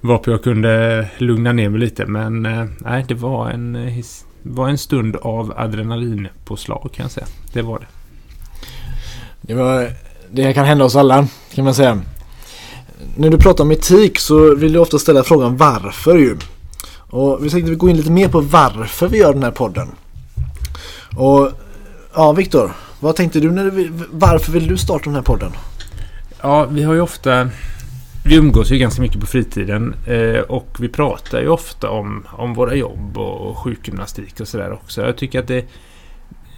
Varpå 0.00 0.30
jag 0.30 0.42
kunde 0.42 0.98
eh, 0.98 1.22
lugna 1.22 1.52
ner 1.52 1.68
mig 1.68 1.80
lite, 1.80 2.06
men 2.06 2.46
eh, 2.46 2.64
nej, 2.78 3.04
det 3.08 3.14
var 3.14 3.50
en, 3.50 4.02
var 4.42 4.68
en 4.68 4.78
stund 4.78 5.16
av 5.16 5.52
adrenalinpåslag 5.56 6.90
kan 6.94 7.04
jag 7.04 7.10
säga. 7.10 7.26
Det 7.52 7.62
var 7.62 7.78
det. 7.78 7.86
Det, 9.40 9.54
var, 9.54 9.92
det 10.30 10.52
kan 10.52 10.64
hända 10.64 10.84
oss 10.84 10.96
alla 10.96 11.28
kan 11.54 11.64
man 11.64 11.74
säga. 11.74 12.02
När 13.16 13.30
du 13.30 13.38
pratar 13.38 13.64
om 13.64 13.70
etik 13.70 14.18
så 14.18 14.54
vill 14.54 14.72
du 14.72 14.78
ofta 14.78 14.98
ställa 14.98 15.24
frågan 15.24 15.56
varför 15.56 16.18
ju. 16.18 16.36
Och 17.10 17.44
vi 17.44 17.50
tänkte 17.50 17.74
gå 17.74 17.88
in 17.88 17.96
lite 17.96 18.10
mer 18.10 18.28
på 18.28 18.40
varför 18.40 19.08
vi 19.08 19.18
gör 19.18 19.32
den 19.32 19.42
här 19.42 19.50
podden. 19.50 19.88
Och 21.16 21.50
ja, 22.14 22.32
Viktor, 22.32 22.72
vad 23.00 23.16
tänkte 23.16 23.40
du 23.40 23.50
när 23.50 23.64
du, 23.64 23.92
varför 24.10 24.52
vill 24.52 24.66
du 24.66 24.76
starta 24.76 25.04
den 25.04 25.14
här 25.14 25.22
podden? 25.22 25.52
Ja, 26.42 26.64
vi 26.64 26.82
har 26.82 26.94
ju 26.94 27.00
ofta... 27.00 27.48
Vi 28.24 28.36
umgås 28.36 28.70
ju 28.70 28.78
ganska 28.78 29.02
mycket 29.02 29.20
på 29.20 29.26
fritiden 29.26 29.94
eh, 30.06 30.40
och 30.40 30.76
vi 30.80 30.88
pratar 30.88 31.40
ju 31.40 31.48
ofta 31.48 31.90
om, 31.90 32.24
om 32.30 32.54
våra 32.54 32.74
jobb 32.74 33.18
och, 33.18 33.50
och 33.50 33.58
sjukgymnastik 33.58 34.40
och 34.40 34.48
sådär 34.48 34.72
också. 34.72 35.02
Jag 35.02 35.16
tycker 35.16 35.38
att 35.38 35.48
det... 35.48 35.64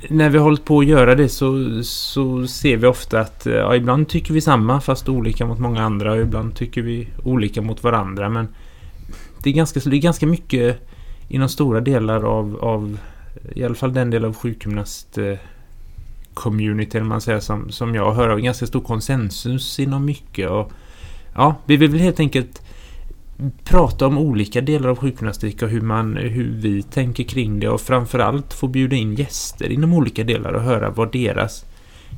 När 0.08 0.28
vi 0.30 0.38
har 0.38 0.44
hållit 0.44 0.64
på 0.64 0.78
att 0.78 0.86
göra 0.86 1.14
det 1.14 1.28
så, 1.28 1.80
så 1.82 2.46
ser 2.46 2.76
vi 2.76 2.86
ofta 2.86 3.20
att 3.20 3.46
eh, 3.46 3.54
ja, 3.54 3.76
ibland 3.76 4.08
tycker 4.08 4.34
vi 4.34 4.40
samma 4.40 4.80
fast 4.80 5.08
olika 5.08 5.46
mot 5.46 5.58
många 5.58 5.82
andra 5.82 6.12
och 6.12 6.20
ibland 6.20 6.54
tycker 6.54 6.82
vi 6.82 7.08
olika 7.24 7.62
mot 7.62 7.82
varandra. 7.82 8.28
Men 8.28 8.48
det 9.42 9.50
är 9.50 9.54
ganska, 9.54 9.80
det 9.84 9.96
är 9.96 10.00
ganska 10.00 10.26
mycket 10.26 10.88
inom 11.28 11.48
stora 11.48 11.80
delar 11.80 12.22
av, 12.22 12.58
av 12.60 12.98
i 13.54 13.64
alla 13.64 13.74
fall 13.74 13.92
den 13.92 14.10
del 14.10 14.24
av 14.24 14.34
sjukgymnast-communityn 14.34 17.02
eh, 17.02 17.08
man 17.08 17.20
säger 17.20 17.40
som, 17.40 17.70
som 17.70 17.94
jag 17.94 18.12
hör. 18.12 18.28
Av 18.28 18.40
ganska 18.40 18.66
stor 18.66 18.80
konsensus 18.80 19.80
inom 19.80 20.04
mycket 20.04 20.50
och 20.50 20.72
ja, 21.34 21.54
vi 21.66 21.76
vill 21.76 22.00
helt 22.00 22.20
enkelt 22.20 22.62
prata 23.64 24.06
om 24.06 24.18
olika 24.18 24.60
delar 24.60 24.88
av 24.88 24.96
sjukgymnastik 24.96 25.62
och 25.62 25.68
hur, 25.68 25.80
man, 25.80 26.16
hur 26.16 26.52
vi 26.56 26.82
tänker 26.82 27.24
kring 27.24 27.60
det 27.60 27.68
och 27.68 27.80
framförallt 27.80 28.54
få 28.54 28.68
bjuda 28.68 28.96
in 28.96 29.14
gäster 29.14 29.72
inom 29.72 29.92
olika 29.92 30.24
delar 30.24 30.52
och 30.52 30.62
höra 30.62 30.90
vad 30.90 31.12
deras 31.12 31.64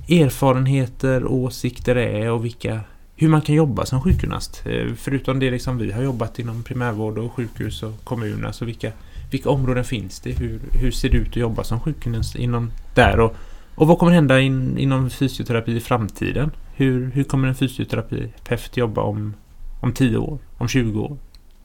erfarenheter 0.09 1.25
och 1.25 1.37
åsikter 1.37 1.97
är 1.97 2.31
och 2.31 2.45
vilka, 2.45 2.81
hur 3.23 3.29
man 3.29 3.43
kan 3.43 3.55
jobba 3.55 3.87
som 3.87 4.02
sjukgymnast. 4.02 4.62
Eh, 4.67 4.95
förutom 4.97 5.38
det 5.38 5.50
liksom 5.50 5.79
vi 5.79 5.93
har 5.93 6.02
jobbat 6.02 6.38
inom 6.38 6.62
primärvård 6.62 7.19
och 7.19 7.33
sjukhus 7.33 7.83
och 7.83 8.05
kommuner. 8.05 8.47
Alltså 8.47 8.64
vilka, 8.64 8.93
vilka 9.31 9.50
områden 9.50 9.85
finns 9.85 10.21
det? 10.21 10.33
Hur, 10.33 10.61
hur 10.73 10.91
ser 10.91 11.09
det 11.09 11.17
ut 11.17 11.29
att 11.29 11.37
jobba 11.37 11.64
som 11.64 11.81
sjukgymnast 11.81 12.35
inom 12.35 12.71
där? 12.95 13.21
Och, 13.21 13.37
och 13.75 13.87
vad 13.87 13.99
kommer 13.99 14.12
hända 14.12 14.41
in, 14.41 14.79
inom 14.79 15.11
fysioterapi 15.11 15.76
i 15.76 15.81
framtiden? 15.81 16.50
Hur, 16.75 17.11
hur 17.11 17.25
kommer 17.25 17.49
en 17.49 17.55
fysioterapeut 17.55 18.76
jobba 18.76 19.02
om, 19.02 19.35
om 19.81 19.93
10 19.93 20.17
år? 20.17 20.38
Om 20.59 20.69
20 20.69 21.00
år? 21.00 21.17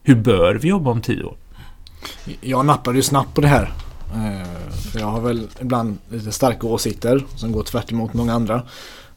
Hur 0.02 0.14
bör 0.14 0.54
vi 0.54 0.68
jobba 0.68 0.90
om 0.90 1.00
10 1.00 1.24
år? 1.24 1.36
Jag 2.40 2.66
nappade 2.66 2.96
ju 2.96 3.02
snabbt 3.02 3.34
på 3.34 3.40
det 3.40 3.48
här. 3.48 3.72
Eh, 4.14 4.72
för 4.92 5.00
jag 5.00 5.06
har 5.06 5.20
väl 5.20 5.48
ibland 5.60 5.98
lite 6.08 6.32
starka 6.32 6.66
åsikter 6.66 7.24
som 7.36 7.52
går 7.52 7.62
tvärt 7.62 7.92
emot 7.92 8.14
många 8.14 8.34
andra. 8.34 8.62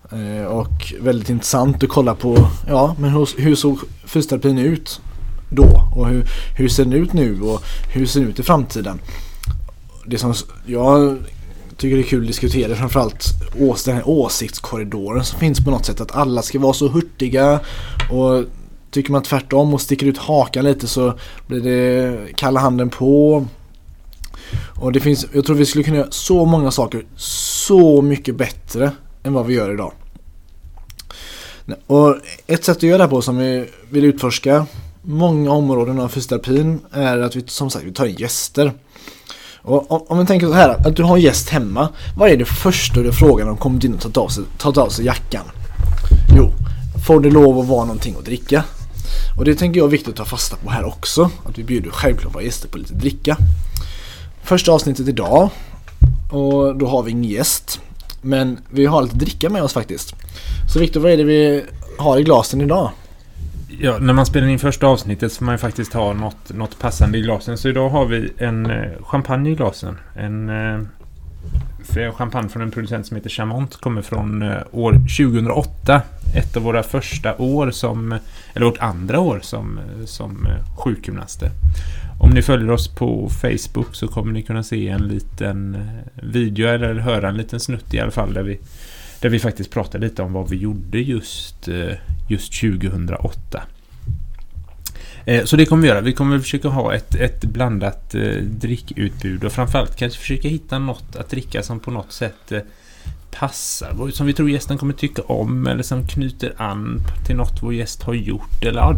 Eh, 0.09 0.45
och 0.45 0.93
väldigt 0.99 1.29
intressant 1.29 1.83
att 1.83 1.89
kolla 1.89 2.15
på, 2.15 2.47
ja 2.67 2.95
men 2.99 3.09
hur, 3.09 3.41
hur 3.41 3.55
såg 3.55 3.79
fysioterapin 4.05 4.57
ut 4.57 5.01
då? 5.49 5.87
Och 5.95 6.07
hur, 6.07 6.29
hur 6.57 6.69
ser 6.69 6.83
den 6.83 6.93
ut 6.93 7.13
nu? 7.13 7.41
Och 7.41 7.61
hur 7.93 8.05
ser 8.05 8.19
den 8.19 8.29
ut 8.29 8.39
i 8.39 8.43
framtiden? 8.43 8.99
Det 10.05 10.17
som 10.17 10.33
jag 10.65 11.17
tycker 11.77 11.95
det 11.95 12.01
är 12.01 12.07
kul 12.07 12.21
att 12.21 12.27
diskutera 12.27 12.75
framförallt 12.75 13.25
ås, 13.59 13.83
den 13.83 13.95
här 13.95 14.09
åsiktskorridoren 14.09 15.23
som 15.23 15.39
finns 15.39 15.65
på 15.65 15.71
något 15.71 15.85
sätt. 15.85 16.01
Att 16.01 16.15
alla 16.15 16.41
ska 16.41 16.59
vara 16.59 16.73
så 16.73 16.87
hurtiga 16.87 17.59
och 18.11 18.43
tycker 18.91 19.11
man 19.11 19.23
tvärtom 19.23 19.73
och 19.73 19.81
sticker 19.81 20.05
ut 20.05 20.17
hakan 20.17 20.65
lite 20.65 20.87
så 20.87 21.13
blir 21.47 21.61
det 21.61 22.17
kalla 22.35 22.59
handen 22.59 22.89
på. 22.89 23.45
Och 24.75 24.91
det 24.91 24.99
finns, 24.99 25.25
jag 25.33 25.45
tror 25.45 25.55
vi 25.55 25.65
skulle 25.65 25.83
kunna 25.83 25.97
göra 25.97 26.11
så 26.11 26.45
många 26.45 26.71
saker 26.71 27.05
så 27.15 28.01
mycket 28.01 28.35
bättre 28.35 28.91
än 29.23 29.33
vad 29.33 29.45
vi 29.45 29.53
gör 29.53 29.73
idag. 29.73 29.93
Och 31.87 32.15
ett 32.47 32.65
sätt 32.65 32.77
att 32.77 32.83
göra 32.83 33.03
det 33.03 33.09
på 33.09 33.21
som 33.21 33.37
vi 33.37 33.69
vill 33.89 34.05
utforska 34.05 34.65
många 35.01 35.51
områden 35.51 35.99
av 35.99 36.09
fysioterapin 36.09 36.79
är 36.91 37.17
att 37.17 37.35
vi 37.35 37.43
som 37.47 37.69
sagt 37.69 37.85
vi 37.85 37.93
tar 37.93 38.05
in 38.05 38.15
gäster. 38.15 38.73
Och 39.63 40.11
om 40.11 40.19
vi 40.19 40.25
tänker 40.25 40.47
så 40.47 40.53
här, 40.53 40.87
att 40.87 40.95
du 40.95 41.03
har 41.03 41.15
en 41.15 41.21
gäst 41.21 41.49
hemma. 41.49 41.89
Vad 42.17 42.29
är 42.29 42.37
det 42.37 42.45
första 42.45 43.01
du 43.01 43.13
frågar 43.13 43.45
när 43.45 43.51
de 43.51 43.57
kommer 43.57 43.85
in 43.85 43.93
och 43.93 44.13
tar 44.13 44.23
av 44.23 44.27
sig, 44.27 44.43
tar 44.57 44.79
av 44.79 44.89
sig 44.89 45.05
jackan? 45.05 45.45
Jo, 46.35 46.51
får 47.07 47.19
det 47.19 47.29
lov 47.29 47.59
att 47.59 47.67
vara 47.67 47.85
någonting 47.85 48.15
att 48.19 48.25
dricka? 48.25 48.63
Och 49.37 49.45
det 49.45 49.55
tänker 49.55 49.79
jag 49.79 49.87
är 49.87 49.91
viktigt 49.91 50.09
att 50.09 50.15
ta 50.15 50.25
fasta 50.25 50.55
på 50.55 50.69
här 50.69 50.85
också. 50.85 51.29
Att 51.45 51.57
vi 51.59 51.63
bjuder 51.63 51.89
självklart 51.89 52.35
våra 52.35 52.43
gäster 52.43 52.69
på 52.69 52.77
lite 52.77 52.93
dricka. 52.93 53.37
Första 54.43 54.71
avsnittet 54.71 55.07
idag. 55.07 55.49
Och 56.31 56.75
då 56.75 56.87
har 56.87 57.03
vi 57.03 57.11
ingen 57.11 57.31
gäst. 57.31 57.79
Men 58.21 58.57
vi 58.69 58.85
har 58.85 59.01
lite 59.01 59.15
dricka 59.15 59.49
med 59.49 59.63
oss 59.63 59.73
faktiskt. 59.73 60.15
Så 60.73 60.79
Viktor, 60.79 60.99
vad 61.01 61.11
är 61.11 61.17
det 61.17 61.23
vi 61.23 61.63
har 61.97 62.19
i 62.19 62.23
glasen 62.23 62.61
idag? 62.61 62.91
Ja, 63.79 63.97
när 63.99 64.13
man 64.13 64.25
spelar 64.25 64.47
in 64.47 64.59
första 64.59 64.87
avsnittet 64.87 65.31
så 65.31 65.37
får 65.37 65.45
man 65.45 65.53
ju 65.53 65.57
faktiskt 65.57 65.93
ha 65.93 66.13
något, 66.13 66.53
något 66.53 66.79
passande 66.79 67.17
i 67.17 67.21
glasen. 67.21 67.57
Så 67.57 67.69
idag 67.69 67.89
har 67.89 68.05
vi 68.05 68.33
en 68.37 68.65
eh, 68.65 68.91
champagne 69.01 69.49
i 69.49 69.55
glasen. 69.55 69.97
En 70.15 70.49
eh, 70.49 70.81
eh, 71.97 72.13
champagne 72.13 72.49
från 72.49 72.61
en 72.61 72.71
producent 72.71 73.07
som 73.07 73.17
heter 73.17 73.29
Chamont. 73.29 73.75
Kommer 73.75 74.01
från 74.01 74.41
eh, 74.41 74.57
år 74.71 74.93
2008. 74.93 76.01
Ett 76.35 76.57
av 76.57 76.63
våra 76.63 76.83
första 76.83 77.37
år 77.37 77.71
som, 77.71 78.19
eller 78.53 78.65
vårt 78.65 78.77
andra 78.77 79.19
år 79.19 79.39
som, 79.43 79.77
eh, 79.77 80.05
som 80.05 80.45
eh, 80.45 80.75
sjukgymnaster. 80.77 81.49
Om 82.19 82.29
ni 82.29 82.41
följer 82.41 82.71
oss 82.71 82.87
på 82.87 83.29
Facebook 83.29 83.95
så 83.95 84.07
kommer 84.07 84.33
ni 84.33 84.41
kunna 84.41 84.63
se 84.63 84.87
en 84.87 85.07
liten 85.07 85.77
video 86.15 86.67
eller 86.67 86.95
höra 86.95 87.29
en 87.29 87.37
liten 87.37 87.59
snutt 87.59 87.93
i 87.93 87.99
alla 87.99 88.11
fall 88.11 88.33
där 88.33 88.43
vi, 88.43 88.59
där 89.21 89.29
vi 89.29 89.39
faktiskt 89.39 89.71
pratar 89.71 89.99
lite 89.99 90.23
om 90.23 90.33
vad 90.33 90.49
vi 90.49 90.57
gjorde 90.57 90.99
just 90.99 91.69
just 92.31 92.61
2008. 92.61 93.61
Eh, 95.25 95.43
så 95.43 95.55
det 95.55 95.65
kommer 95.65 95.81
vi 95.81 95.87
göra. 95.87 96.01
Vi 96.01 96.13
kommer 96.13 96.39
försöka 96.39 96.67
ha 96.67 96.93
ett, 96.93 97.15
ett 97.15 97.43
blandat 97.43 98.15
eh, 98.15 98.35
drickutbud 98.41 99.43
och 99.43 99.51
framförallt 99.51 99.95
kanske 99.95 100.19
försöka 100.19 100.47
hitta 100.47 100.79
något 100.79 101.15
att 101.15 101.29
dricka 101.29 101.63
som 101.63 101.79
på 101.79 101.91
något 101.91 102.11
sätt 102.11 102.51
eh, 102.51 102.59
passar, 103.31 104.11
som 104.11 104.27
vi 104.27 104.33
tror 104.33 104.49
gästen 104.49 104.77
kommer 104.77 104.93
tycka 104.93 105.21
om 105.21 105.67
eller 105.67 105.83
som 105.83 106.07
knyter 106.07 106.53
an 106.57 107.01
till 107.25 107.35
något 107.35 107.63
vår 107.63 107.73
gäst 107.73 108.03
har 108.03 108.13
gjort. 108.13 108.63
Eller, 108.63 108.95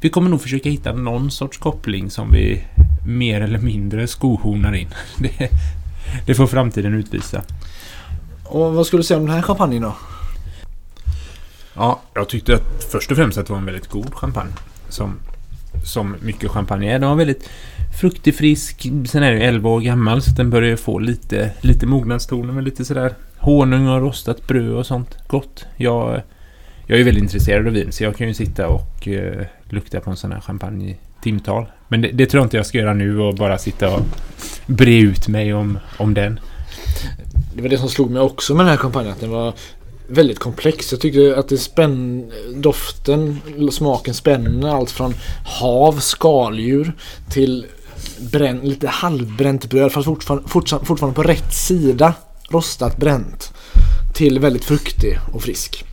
vi 0.00 0.10
kommer 0.10 0.30
nog 0.30 0.42
försöka 0.42 0.70
hitta 0.70 0.92
någon 0.92 1.30
sorts 1.30 1.58
koppling 1.58 2.10
som 2.10 2.32
vi 2.32 2.64
mer 3.06 3.40
eller 3.40 3.58
mindre 3.58 4.06
skohornar 4.06 4.74
in. 4.74 4.88
Det, 5.18 5.50
det 6.26 6.34
får 6.34 6.46
framtiden 6.46 6.94
utvisa. 6.94 7.42
Och 8.44 8.74
vad 8.74 8.86
skulle 8.86 9.00
du 9.00 9.04
säga 9.04 9.18
om 9.18 9.26
den 9.26 9.34
här 9.34 9.42
champagnen 9.42 9.82
då? 9.82 9.96
Ja, 11.74 12.00
jag 12.14 12.28
tyckte 12.28 12.54
att 12.54 12.84
först 12.92 13.10
och 13.10 13.16
främst 13.16 13.38
att 13.38 13.46
det 13.46 13.52
var 13.52 13.60
en 13.60 13.66
väldigt 13.66 13.88
god 13.88 14.14
champagne. 14.14 14.52
Som, 14.88 15.18
som 15.84 16.16
mycket 16.20 16.50
champagne 16.50 16.94
är. 16.94 16.98
Den 16.98 17.08
var 17.08 17.16
väldigt 17.16 17.48
fruktig, 18.00 18.34
frisk. 18.34 18.86
Sen 19.06 19.22
är 19.22 19.32
den 19.32 19.42
11 19.42 19.70
år 19.70 19.80
gammal 19.80 20.22
så 20.22 20.30
den 20.30 20.50
börjar 20.50 20.76
få 20.76 20.98
lite, 20.98 21.50
lite 21.60 21.86
mognadstoner 21.86 22.52
med 22.52 22.64
lite 22.64 22.84
sådär 22.84 23.14
honung 23.38 23.88
och 23.88 24.00
rostat 24.00 24.46
bröd 24.46 24.72
och 24.72 24.86
sånt 24.86 25.16
gott. 25.26 25.66
Jag, 25.76 26.22
jag 26.86 27.00
är 27.00 27.04
väldigt 27.04 27.22
intresserad 27.22 27.66
av 27.66 27.72
vin 27.72 27.92
så 27.92 28.04
jag 28.04 28.16
kan 28.16 28.28
ju 28.28 28.34
sitta 28.34 28.68
och 28.68 29.08
eh, 29.08 29.46
lukta 29.64 30.00
på 30.00 30.10
en 30.10 30.16
sån 30.16 30.32
här 30.32 30.40
champagne 30.40 30.90
i 30.90 30.96
timtal. 31.22 31.66
Men 31.88 32.00
det, 32.00 32.08
det, 32.08 32.26
tror 32.26 32.40
jag 32.40 32.46
inte 32.46 32.56
jag 32.56 32.66
ska 32.66 32.78
göra 32.78 32.94
nu 32.94 33.20
och 33.20 33.34
bara 33.34 33.58
sitta 33.58 33.94
och 33.94 34.00
bre 34.66 34.98
ut 34.98 35.28
mig 35.28 35.54
om, 35.54 35.78
om 35.98 36.14
den. 36.14 36.40
Det 37.54 37.62
var 37.62 37.68
det 37.68 37.78
som 37.78 37.88
slog 37.88 38.10
mig 38.10 38.22
också 38.22 38.54
med 38.54 38.66
den 38.66 38.70
här 38.70 38.76
champagnen. 38.76 39.12
Att 39.12 39.20
den 39.20 39.30
var 39.30 39.54
väldigt 40.08 40.38
komplex. 40.38 40.92
Jag 40.92 41.00
tycker 41.00 41.34
att 41.34 41.48
det 41.48 41.58
spänn, 41.58 42.32
doften, 42.54 43.40
smaken 43.72 44.14
spänner 44.14 44.68
allt 44.68 44.90
från 44.90 45.14
hav, 45.60 45.98
skaldjur 46.00 46.92
till 47.30 47.66
brän, 48.18 48.60
lite 48.60 48.88
halvbränt 48.88 49.70
bröd 49.70 49.92
fast 49.92 50.04
fortfarande, 50.04 50.48
fortfarande 50.86 51.14
på 51.14 51.22
rätt 51.22 51.54
sida 51.54 52.14
rostat 52.50 52.96
bränt 52.96 53.52
till 54.14 54.38
väldigt 54.38 54.64
fruktig 54.64 55.18
och 55.32 55.42
frisk. 55.42 55.84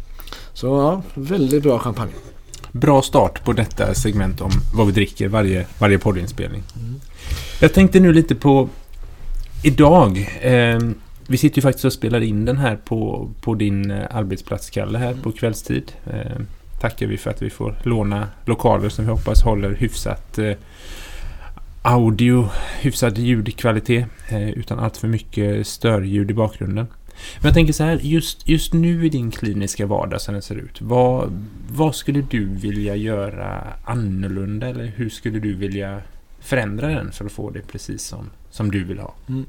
Så 0.53 0.67
ja, 0.67 1.01
väldigt 1.13 1.63
bra 1.63 1.79
champagne. 1.79 2.13
Bra 2.72 3.01
start 3.01 3.43
på 3.46 3.53
detta 3.53 3.93
segment 3.93 4.41
om 4.41 4.51
vad 4.75 4.88
vi 4.88 4.93
dricker 4.93 5.27
varje, 5.27 5.65
varje 5.79 5.98
poddinspelning. 5.98 6.63
Mm. 6.75 7.00
Jag 7.60 7.74
tänkte 7.74 8.00
nu 8.00 8.13
lite 8.13 8.36
på 8.36 8.70
idag. 9.63 10.39
Eh, 10.41 10.79
vi 11.27 11.38
sitter 11.38 11.58
ju 11.58 11.62
faktiskt 11.62 11.86
och 11.86 11.94
spelar 11.94 12.22
in 12.22 12.46
den 12.46 12.58
här 12.58 12.75
på, 12.75 13.30
på 13.42 13.56
din 13.56 13.92
eh, 13.92 14.06
arbetsplats, 14.10 14.70
Kalle, 14.70 14.98
här 14.98 15.13
på 15.13 15.32
kvällstid. 15.32 15.92
Eh, 16.13 16.42
tackar 16.80 17.08
vi 17.08 17.18
för 17.18 17.30
att 17.30 17.42
vi 17.42 17.50
får 17.50 17.75
låna 17.84 18.27
lokaler 18.46 18.89
som 18.89 19.06
vi 19.06 19.12
hoppas 19.12 19.44
håller 19.44 19.75
hyfsat 19.75 20.38
eh, 20.38 20.53
audio, 21.82 22.50
hyfsad 22.82 23.18
ljudkvalitet 23.18 24.06
eh, 24.30 24.50
utan 24.50 24.80
allt 24.80 24.98
för 24.98 25.08
mycket 25.08 25.68
störljud 25.68 26.32
i 26.32 26.34
bakgrunden. 26.34 26.88
Men 27.39 27.46
jag 27.46 27.53
tänker 27.53 27.74
så 27.74 27.84
här, 27.84 28.00
just, 28.01 28.50
just 28.50 28.74
nu 28.74 29.06
i 29.06 29.10
din 29.10 29.32
kliniska 29.32 29.86
vardag 29.86 30.22
som 30.22 30.34
den 30.34 30.42
ser 30.42 30.56
ut, 30.56 30.82
vad, 30.82 31.46
vad 31.70 31.96
skulle 31.96 32.22
du 32.22 32.46
vilja 32.46 32.96
göra 32.96 33.63
annorlunda 33.84 34.68
eller 34.68 34.86
hur 34.86 35.10
skulle 35.10 35.39
du 35.39 35.53
vilja 35.53 36.01
förändra 36.39 36.88
den 36.88 37.12
för 37.12 37.25
att 37.25 37.32
få 37.32 37.50
det 37.50 37.62
precis 37.62 38.03
som, 38.03 38.30
som 38.53 38.72
du 38.72 38.83
vill 38.83 39.00
ha? 39.00 39.13
Mm. 39.29 39.45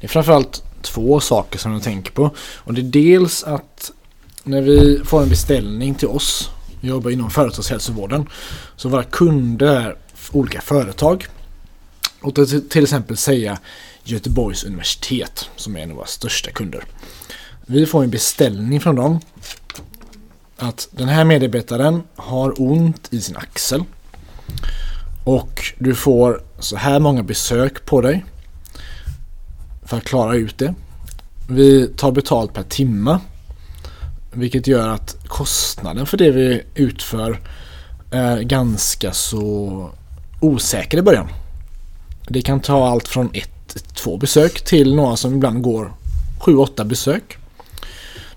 Det 0.00 0.06
är 0.06 0.08
framförallt 0.08 0.62
två 0.82 1.20
saker 1.20 1.58
som 1.58 1.72
jag 1.72 1.82
tänker 1.82 2.12
på. 2.12 2.30
Och 2.56 2.74
det 2.74 2.80
är 2.80 2.82
dels 2.82 3.44
att 3.44 3.90
när 4.44 4.62
vi 4.62 5.00
får 5.04 5.22
en 5.22 5.28
beställning 5.28 5.94
till 5.94 6.08
oss, 6.08 6.50
vi 6.80 6.88
jobbar 6.88 7.10
inom 7.10 7.30
företagshälsovården, 7.30 8.28
så 8.76 8.88
våra 8.88 9.02
kunder 9.02 9.66
är 9.66 9.96
olika 10.32 10.60
företag. 10.60 11.26
Och 12.20 12.34
till 12.70 12.82
exempel 12.82 13.16
säga 13.16 13.58
Göteborgs 14.04 14.64
universitet 14.64 15.48
som 15.56 15.76
är 15.76 15.80
en 15.80 15.90
av 15.90 15.96
våra 15.96 16.06
största 16.06 16.50
kunder. 16.50 16.84
Vi 17.66 17.86
får 17.86 18.02
en 18.02 18.10
beställning 18.10 18.80
från 18.80 18.96
dem 18.96 19.20
att 20.56 20.88
den 20.90 21.08
här 21.08 21.24
medarbetaren 21.24 22.02
har 22.16 22.62
ont 22.62 23.08
i 23.10 23.20
sin 23.20 23.36
axel. 23.36 23.84
Och 25.24 25.62
du 25.78 25.94
får 25.94 26.42
så 26.58 26.76
här 26.76 27.00
många 27.00 27.22
besök 27.22 27.86
på 27.86 28.00
dig 28.00 28.24
för 29.92 29.96
att 29.96 30.04
klara 30.04 30.34
ut 30.34 30.58
det. 30.58 30.74
Vi 31.48 31.88
tar 31.96 32.12
betalt 32.12 32.54
per 32.54 32.62
timme. 32.62 33.18
Vilket 34.32 34.66
gör 34.66 34.88
att 34.88 35.16
kostnaden 35.26 36.06
för 36.06 36.16
det 36.16 36.30
vi 36.30 36.62
utför 36.74 37.40
är 38.10 38.40
ganska 38.40 39.12
så 39.12 39.90
osäker 40.40 40.98
i 40.98 41.02
början. 41.02 41.28
Det 42.28 42.42
kan 42.42 42.60
ta 42.60 42.88
allt 42.88 43.08
från 43.08 43.30
ett, 43.34 43.84
två 43.94 44.16
besök 44.16 44.64
till 44.64 44.94
några 44.94 45.16
som 45.16 45.34
ibland 45.34 45.62
går 45.62 45.92
sju, 46.40 46.56
åtta 46.56 46.84
besök. 46.84 47.36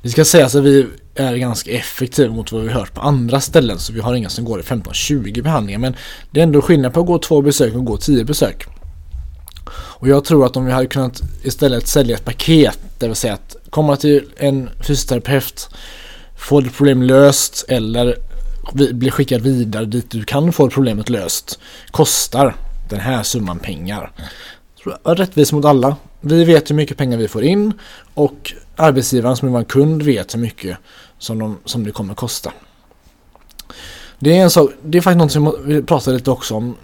Det 0.01 0.09
ska 0.09 0.25
sägas 0.25 0.55
att 0.55 0.63
vi 0.63 0.87
är 1.15 1.35
ganska 1.35 1.71
effektiva 1.71 2.33
mot 2.33 2.51
vad 2.51 2.61
vi 2.61 2.69
hört 2.69 2.93
på 2.93 3.01
andra 3.01 3.41
ställen. 3.41 3.79
Så 3.79 3.93
vi 3.93 3.99
har 3.99 4.13
inga 4.13 4.29
som 4.29 4.45
går 4.45 4.59
i 4.59 4.63
15-20 4.63 5.43
behandlingar. 5.43 5.79
Men 5.79 5.95
det 6.31 6.39
är 6.39 6.43
ändå 6.43 6.61
skillnad 6.61 6.93
på 6.93 6.99
att 6.99 7.05
gå 7.05 7.19
två 7.19 7.41
besök 7.41 7.75
och 7.75 7.85
gå 7.85 7.97
10 7.97 8.23
besök. 8.23 8.67
Och 9.73 10.07
jag 10.07 10.25
tror 10.25 10.45
att 10.45 10.57
om 10.57 10.65
vi 10.65 10.71
hade 10.71 10.87
kunnat 10.87 11.21
istället 11.43 11.87
sälja 11.87 12.15
ett 12.15 12.25
paket, 12.25 12.79
det 12.97 13.07
vill 13.07 13.15
säga 13.15 13.33
att 13.33 13.55
komma 13.69 13.95
till 13.95 14.29
en 14.37 14.69
fysioterapeut, 14.87 15.69
få 16.37 16.61
ditt 16.61 16.77
problem 16.77 17.03
löst 17.03 17.65
eller 17.67 18.17
bli 18.73 19.11
skickad 19.11 19.41
vidare 19.41 19.85
dit 19.85 20.11
du 20.11 20.23
kan 20.23 20.53
få 20.53 20.69
problemet 20.69 21.09
löst, 21.09 21.59
kostar 21.91 22.55
den 22.89 22.99
här 22.99 23.23
summan 23.23 23.59
pengar. 23.59 24.11
Rättvis 25.03 25.51
mot 25.51 25.65
alla. 25.65 25.95
Vi 26.21 26.43
vet 26.43 26.69
hur 26.69 26.75
mycket 26.75 26.97
pengar 26.97 27.17
vi 27.17 27.27
får 27.27 27.43
in 27.43 27.73
och 28.13 28.53
arbetsgivaren 28.75 29.35
som 29.35 29.55
är 29.55 29.59
en 29.59 29.65
kund 29.65 30.03
vet 30.03 30.33
hur 30.33 30.39
mycket 30.39 30.77
som, 31.19 31.39
de, 31.39 31.57
som 31.65 31.83
det 31.83 31.91
kommer 31.91 32.13
kosta. 32.13 32.51
Det 34.19 34.37
är, 34.37 34.43
en 34.43 34.49
sak, 34.49 34.71
det 34.83 34.97
är 34.97 35.01
faktiskt 35.01 35.17
något 35.17 35.31
som 35.31 35.65
vi 35.65 35.81
pratade 35.81 36.17
lite 36.17 36.31
också 36.31 36.55
om. 36.55 36.75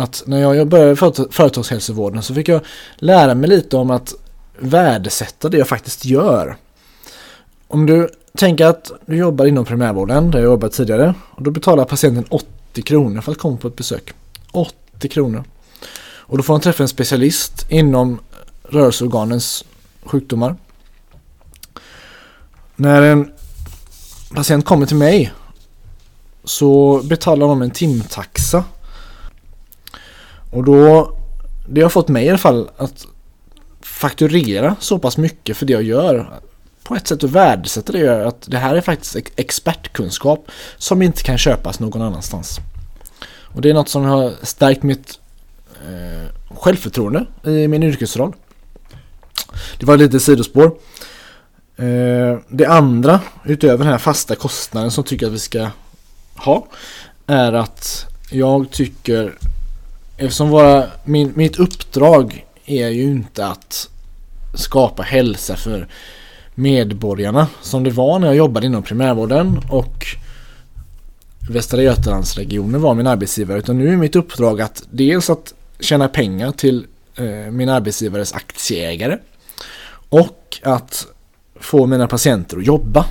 Att 0.00 0.22
när 0.26 0.54
jag 0.54 0.68
började 0.68 0.96
företagshälsovården 1.30 2.22
så 2.22 2.34
fick 2.34 2.48
jag 2.48 2.60
lära 2.96 3.34
mig 3.34 3.50
lite 3.50 3.76
om 3.76 3.90
att 3.90 4.14
värdesätta 4.58 5.48
det 5.48 5.58
jag 5.58 5.68
faktiskt 5.68 6.04
gör. 6.04 6.56
Om 7.68 7.86
du 7.86 8.08
tänker 8.36 8.66
att 8.66 8.92
du 9.06 9.16
jobbar 9.16 9.46
inom 9.46 9.64
primärvården, 9.64 10.30
där 10.30 10.38
jag 10.38 10.46
jobbat 10.46 10.72
tidigare, 10.72 11.14
och 11.30 11.42
då 11.42 11.50
betalar 11.50 11.84
patienten 11.84 12.24
80 12.30 12.82
kronor 12.82 13.20
för 13.20 13.32
att 13.32 13.38
komma 13.38 13.56
på 13.56 13.68
ett 13.68 13.76
besök. 13.76 14.14
80 14.52 15.08
kronor. 15.08 15.44
Och 16.30 16.36
då 16.36 16.42
får 16.42 16.54
han 16.54 16.60
träffa 16.60 16.82
en 16.82 16.88
specialist 16.88 17.66
inom 17.68 18.18
rörelseorganens 18.62 19.64
sjukdomar. 20.02 20.56
När 22.76 23.02
en 23.02 23.32
patient 24.34 24.64
kommer 24.64 24.86
till 24.86 24.96
mig 24.96 25.32
så 26.44 27.02
betalar 27.04 27.46
de 27.46 27.62
en 27.62 27.70
timtaxa. 27.70 28.64
Och 30.50 30.64
då, 30.64 31.12
det 31.68 31.82
har 31.82 31.88
fått 31.88 32.08
mig 32.08 32.26
i 32.26 32.28
alla 32.28 32.38
fall 32.38 32.70
att 32.76 33.06
fakturera 33.80 34.76
så 34.80 34.98
pass 34.98 35.16
mycket 35.16 35.56
för 35.56 35.66
det 35.66 35.72
jag 35.72 35.82
gör. 35.82 36.40
På 36.82 36.94
ett 36.94 37.08
sätt 37.08 37.24
att 37.24 37.30
värdesätta 37.30 37.92
det 37.92 37.98
jag 37.98 38.06
gör 38.18 38.26
att 38.26 38.42
det 38.50 38.58
här 38.58 38.74
är 38.74 38.80
faktiskt 38.80 39.16
expertkunskap 39.36 40.50
som 40.76 41.02
inte 41.02 41.22
kan 41.22 41.38
köpas 41.38 41.80
någon 41.80 42.02
annanstans. 42.02 42.60
Och 43.54 43.60
det 43.60 43.70
är 43.70 43.74
något 43.74 43.88
som 43.88 44.04
har 44.04 44.32
stärkt 44.42 44.82
mitt 44.82 45.18
eh, 45.88 46.54
självförtroende 46.56 47.26
i 47.44 47.68
min 47.68 47.82
yrkesroll. 47.82 48.32
Det 49.78 49.86
var 49.86 49.96
lite 49.96 50.20
sidospår. 50.20 50.64
Eh, 51.76 52.38
det 52.48 52.66
andra, 52.66 53.20
utöver 53.44 53.84
den 53.84 53.92
här 53.92 53.98
fasta 53.98 54.34
kostnaden 54.34 54.90
som 54.90 55.04
tycker 55.04 55.26
att 55.26 55.32
vi 55.32 55.38
ska 55.38 55.70
ha, 56.36 56.66
är 57.26 57.52
att 57.52 58.06
jag 58.30 58.70
tycker, 58.70 59.38
eftersom 60.20 60.48
våra, 60.48 60.86
min, 61.04 61.32
mitt 61.36 61.58
uppdrag 61.58 62.46
är 62.64 62.88
ju 62.88 63.02
inte 63.02 63.46
att 63.46 63.88
skapa 64.54 65.02
hälsa 65.02 65.56
för 65.56 65.88
medborgarna 66.54 67.48
som 67.62 67.84
det 67.84 67.90
var 67.90 68.18
när 68.18 68.26
jag 68.26 68.36
jobbade 68.36 68.66
inom 68.66 68.82
primärvården 68.82 69.60
och 69.70 70.06
Västra 71.50 71.82
Götalandsregionen 71.82 72.80
var 72.80 72.94
min 72.94 73.06
arbetsgivare 73.06 73.58
utan 73.58 73.78
nu 73.78 73.92
är 73.92 73.96
mitt 73.96 74.16
uppdrag 74.16 74.60
att 74.60 74.82
dels 74.90 75.30
att 75.30 75.54
tjäna 75.80 76.08
pengar 76.08 76.52
till 76.52 76.86
eh, 77.16 77.52
min 77.52 77.68
arbetsgivares 77.68 78.32
aktieägare 78.32 79.18
och 80.08 80.58
att 80.62 81.06
få 81.60 81.86
mina 81.86 82.08
patienter 82.08 82.56
att 82.56 82.66
jobba. 82.66 83.06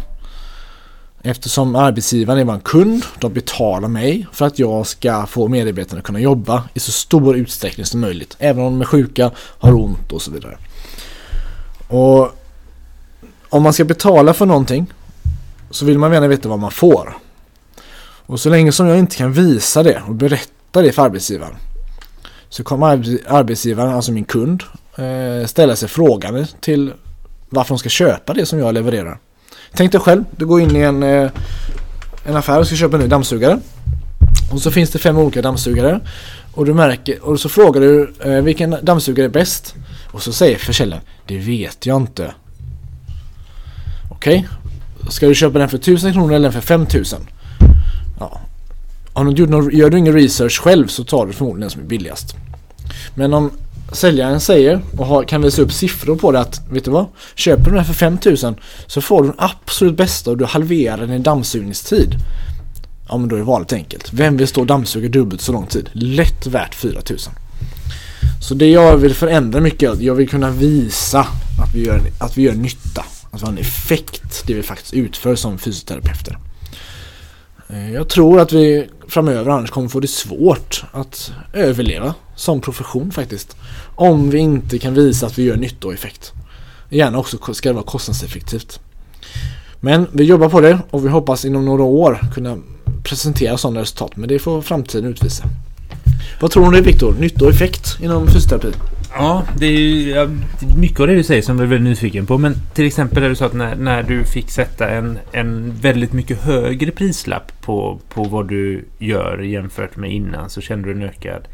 Eftersom 1.22 1.76
arbetsgivaren 1.76 2.40
är 2.40 2.44
vår 2.44 2.60
kund, 2.60 3.06
de 3.20 3.34
betalar 3.34 3.88
mig 3.88 4.28
för 4.34 4.46
att 4.46 4.60
jag 4.60 4.88
ska 4.88 5.26
få 5.26 5.48
medarbetarna 5.48 6.00
att 6.00 6.06
kunna 6.06 6.20
jobba 6.20 6.64
i 6.74 6.80
så 6.80 6.92
stor 6.92 7.36
utsträckning 7.36 7.86
som 7.86 8.00
möjligt. 8.00 8.36
Även 8.40 8.64
om 8.64 8.74
de 8.74 8.82
är 8.82 8.86
sjuka, 8.86 9.32
har 9.38 9.74
ont 9.74 10.12
och 10.12 10.22
så 10.22 10.32
vidare. 10.32 10.58
Och 11.88 12.36
om 13.50 13.64
man 13.64 13.74
ska 13.74 13.86
betala 13.86 14.34
för 14.34 14.46
någonting 14.46 14.94
så 15.72 15.86
vill 15.86 16.00
man 16.00 16.14
gärna 16.14 16.28
veta 16.28 16.50
vad 16.50 16.60
man 16.60 16.72
får. 16.72 17.18
Och 18.26 18.40
så 18.40 18.50
länge 18.50 18.72
som 18.72 18.88
jag 18.88 19.00
inte 19.00 19.16
kan 19.16 19.34
visa 19.34 19.84
det 19.84 20.02
och 20.08 20.16
berätta 20.16 20.82
det 20.82 20.92
för 20.92 21.02
arbetsgivaren 21.02 21.56
så 22.50 22.64
kommer 22.64 22.88
arbetsgivaren, 23.28 23.94
alltså 23.94 24.12
min 24.12 24.24
kund, 24.24 24.64
eh, 24.96 25.48
ställa 25.48 25.76
sig 25.76 25.90
frågande 25.90 26.48
till 26.60 26.94
varför 27.50 27.70
de 27.70 27.80
ska 27.80 27.90
köpa 27.90 28.34
det 28.34 28.46
som 28.46 28.60
jag 28.60 28.74
levererar. 28.74 29.20
Tänk 29.74 29.92
dig 29.92 30.02
själv, 30.02 30.24
du 30.38 30.46
går 30.46 30.62
in 30.62 30.76
i 30.76 30.80
en, 30.80 31.04
eh, 31.04 31.32
en 32.24 32.36
affär 32.36 32.60
och 32.60 32.68
ska 32.68 32.76
köpa 32.76 32.96
en 32.98 33.02
ny 33.04 33.08
dammsugare. 33.08 33.60
Och 34.52 34.62
så 34.62 34.72
finns 34.72 34.90
det 34.90 35.00
fem 35.00 35.18
olika 35.18 35.42
dammsugare. 35.42 36.00
Och 36.54 36.66
du 36.66 36.74
märker, 36.74 37.24
och 37.24 37.40
så 37.40 37.50
frågar 37.50 37.82
du 37.82 38.14
eh, 38.20 38.42
vilken 38.42 38.76
dammsugare 38.82 39.26
är 39.26 39.30
bäst? 39.30 39.76
Och 40.12 40.24
så 40.24 40.34
säger 40.34 40.58
försäljaren, 40.58 41.04
det 41.26 41.38
vet 41.38 41.86
jag 41.86 42.02
inte. 42.02 42.34
Okej, 44.12 44.48
okay. 45.00 45.12
ska 45.12 45.28
du 45.28 45.36
köpa 45.36 45.60
den 45.60 45.70
för 45.70 45.78
1000 45.78 46.14
kronor 46.14 46.34
eller 46.34 46.52
för 46.52 46.62
5000? 46.62 47.20
Ja. 48.20 48.42
Om 49.14 49.36
du 49.36 49.48
någon, 49.48 49.78
gör 49.78 49.90
du 49.90 49.98
ingen 49.98 50.14
research 50.14 50.60
själv 50.62 50.88
så 50.88 51.04
tar 51.04 51.26
du 51.26 51.34
förmodligen 51.34 51.62
den 51.62 51.70
som 51.70 51.82
är 51.82 51.86
billigast. 51.86 52.36
Men 53.16 53.34
om 53.34 53.52
säljaren 53.92 54.40
säger 54.40 54.82
och 54.98 55.06
har, 55.06 55.24
kan 55.24 55.42
visa 55.42 55.62
upp 55.62 55.74
siffror 55.74 56.16
på 56.16 56.32
det 56.32 56.40
att 56.40 56.62
vet 56.72 56.86
du 56.86 56.92
vad? 56.92 57.06
Köper 57.36 57.64
du 57.64 57.70
den 57.70 57.80
här 57.80 57.86
för 57.86 57.94
5000 57.94 58.56
så 58.88 59.02
får 59.02 59.22
du 59.22 59.28
den 59.28 59.38
absolut 59.38 59.98
bästa 59.98 60.32
och 60.32 60.38
du 60.38 60.46
halverar 60.46 61.08
din 61.08 61.24
dammsugningstid. 61.24 62.16
Ja 63.10 63.18
men 63.18 63.30
då 63.30 63.36
är 63.36 63.42
valet 63.42 63.74
enkelt. 63.74 64.14
Vem 64.14 64.38
vill 64.38 64.48
stå 64.48 64.62
och 64.62 64.68
dammsuga 64.68 65.10
dubbelt 65.10 65.42
så 65.42 65.52
lång 65.52 65.68
tid? 65.68 65.90
Lätt 65.94 66.48
värt 66.48 66.76
4000. 66.76 67.34
Så 68.42 68.54
det 68.54 68.68
jag 68.68 68.98
vill 68.98 69.14
förändra 69.14 69.62
mycket 69.62 69.84
är 69.84 69.94
att 69.94 70.02
jag 70.02 70.16
vill 70.16 70.30
kunna 70.30 70.50
visa 70.50 71.20
att 71.20 71.76
vi 71.76 71.86
gör, 71.86 72.02
att 72.20 72.38
vi 72.38 72.42
gör 72.42 72.54
nytta. 72.54 73.06
Att 73.32 73.42
vi 73.42 73.46
har 73.46 73.52
en 73.52 73.58
effekt 73.58 74.44
det 74.48 74.54
vi 74.54 74.64
faktiskt 74.64 74.94
utför 74.94 75.36
som 75.36 75.58
fysioterapeuter. 75.58 76.38
Eh, 77.70 77.94
jag 77.94 78.10
tror 78.10 78.40
att 78.40 78.54
vi 78.54 78.88
framöver 79.10 79.52
annars 79.52 79.70
kommer 79.70 79.90
få 79.90 80.00
det 80.00 80.08
svårt 80.08 80.84
att 80.92 81.32
överleva 81.54 82.14
som 82.36 82.62
profession 82.62 83.12
faktiskt. 83.12 83.56
Om 83.96 84.30
vi 84.30 84.38
inte 84.38 84.80
kan 84.80 84.94
visa 84.94 85.26
att 85.26 85.40
vi 85.40 85.44
gör 85.44 85.58
nytta 85.58 85.88
och 85.88 85.94
effekt. 85.94 86.34
Gärna 86.90 87.18
också 87.18 87.54
ska 87.54 87.70
det 87.70 87.74
vara 87.74 87.86
kostnadseffektivt. 87.86 88.80
Men 89.80 90.08
vi 90.12 90.24
jobbar 90.24 90.50
på 90.50 90.62
det 90.62 90.80
och 90.90 91.06
vi 91.06 91.10
hoppas 91.10 91.46
inom 91.46 91.66
några 91.66 91.84
år 91.84 92.20
kunna 92.34 92.58
presentera 93.04 93.58
sådana 93.58 93.82
resultat. 93.82 94.16
Men 94.16 94.30
det 94.30 94.40
får 94.40 94.62
framtiden 94.62 95.10
utvisa. 95.10 95.44
Vad 96.42 96.52
tror 96.52 96.72
du 96.72 96.82
Viktor? 96.82 97.16
Nytta 97.20 97.46
och 97.46 97.52
effekt 97.52 97.98
inom 98.02 98.28
fysioterapi? 98.28 98.72
Ja, 99.14 99.44
det 99.58 99.66
är 99.66 99.72
ju 99.72 100.30
mycket 100.78 101.00
av 101.00 101.08
det 101.08 101.16
du 101.16 101.24
säger 101.24 101.42
som 101.42 101.58
jag 101.58 101.64
är 101.64 101.70
väldigt 101.70 101.90
nyfiken 101.90 102.26
på. 102.26 102.38
Men 102.38 102.56
till 102.74 102.86
exempel 102.86 103.24
är 103.24 103.30
det 103.30 103.36
så 103.36 103.46
att 103.46 103.54
när, 103.54 103.76
när 103.76 104.04
du 104.04 104.24
fick 104.24 104.50
sätta 104.50 104.90
en, 104.90 105.20
en 105.32 105.72
väldigt 105.72 106.14
mycket 106.14 106.42
högre 106.42 106.92
prislapp 106.92 107.62
på, 107.62 108.00
på 108.10 108.24
vad 108.24 108.48
du 108.48 108.86
gör 108.98 109.38
jämfört 109.38 109.96
med 109.96 110.12
innan 110.12 110.50
så 110.50 110.62
kände 110.62 110.88
du 110.88 110.96
en 110.96 111.10
ökad 111.10 111.48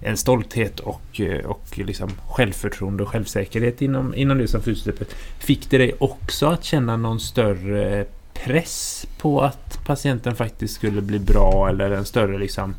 en 0.00 0.16
stolthet 0.16 0.80
och, 0.80 1.20
eh, 1.20 1.44
och 1.44 1.78
liksom 1.78 2.10
självförtroende 2.28 3.02
och 3.02 3.08
självsäkerhet 3.08 3.82
inom, 3.82 4.14
inom 4.14 4.38
det 4.38 4.48
som 4.48 4.62
fysioterapeut. 4.62 5.14
Fick 5.38 5.70
det 5.70 5.78
dig 5.78 5.92
också 5.98 6.46
att 6.46 6.64
känna 6.64 6.96
någon 6.96 7.20
större 7.20 8.06
press 8.34 9.06
på 9.18 9.40
att 9.40 9.84
patienten 9.86 10.36
faktiskt 10.36 10.74
skulle 10.74 11.00
bli 11.00 11.18
bra 11.18 11.68
eller 11.68 11.90
en 11.90 12.04
större 12.04 12.38
liksom 12.38 12.74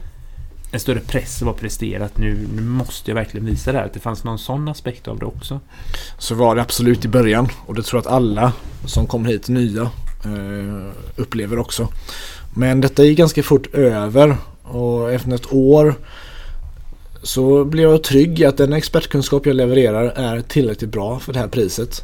en 0.72 0.80
större 0.80 1.00
press 1.00 1.44
att 1.44 1.58
prestera 1.58 2.06
att 2.06 2.18
nu, 2.18 2.48
nu 2.56 2.62
måste 2.62 3.12
jag 3.12 3.16
verkligen 3.16 3.46
visa 3.46 3.72
det 3.72 3.78
här. 3.78 3.86
Att 3.86 3.94
det 3.94 4.00
fanns 4.00 4.24
någon 4.24 4.40
sån 4.40 4.68
aspekt 4.68 5.08
av 5.08 5.20
det 5.20 5.26
också. 5.26 5.60
Så 6.18 6.36
var 6.36 6.56
det 6.56 6.62
absolut 6.62 7.06
i 7.06 7.08
början 7.08 7.48
och 7.66 7.76
det 7.76 7.84
tror 7.84 7.98
jag 7.98 8.08
att 8.08 8.14
alla 8.14 8.54
som 8.86 9.08
kommer 9.08 9.30
hit 9.30 9.48
nya 9.48 9.82
eh, 10.26 10.92
upplever 11.16 11.60
också. 11.60 11.88
Men 12.56 12.82
detta 12.82 13.04
gick 13.04 13.18
ganska 13.18 13.44
fort 13.44 13.74
över 13.74 14.38
och 14.64 15.14
efter 15.14 15.36
ett 15.36 15.54
år 15.54 15.96
så 17.24 17.66
blev 17.66 17.90
jag 17.90 18.04
trygg 18.04 18.40
i 18.40 18.46
att 18.46 18.58
den 18.58 18.74
expertkunskap 18.74 19.46
jag 19.46 19.56
levererar 19.56 20.04
är 20.04 20.42
tillräckligt 20.42 20.92
bra 20.92 21.20
för 21.20 21.34
det 21.34 21.40
här 21.40 21.48
priset. 21.48 22.04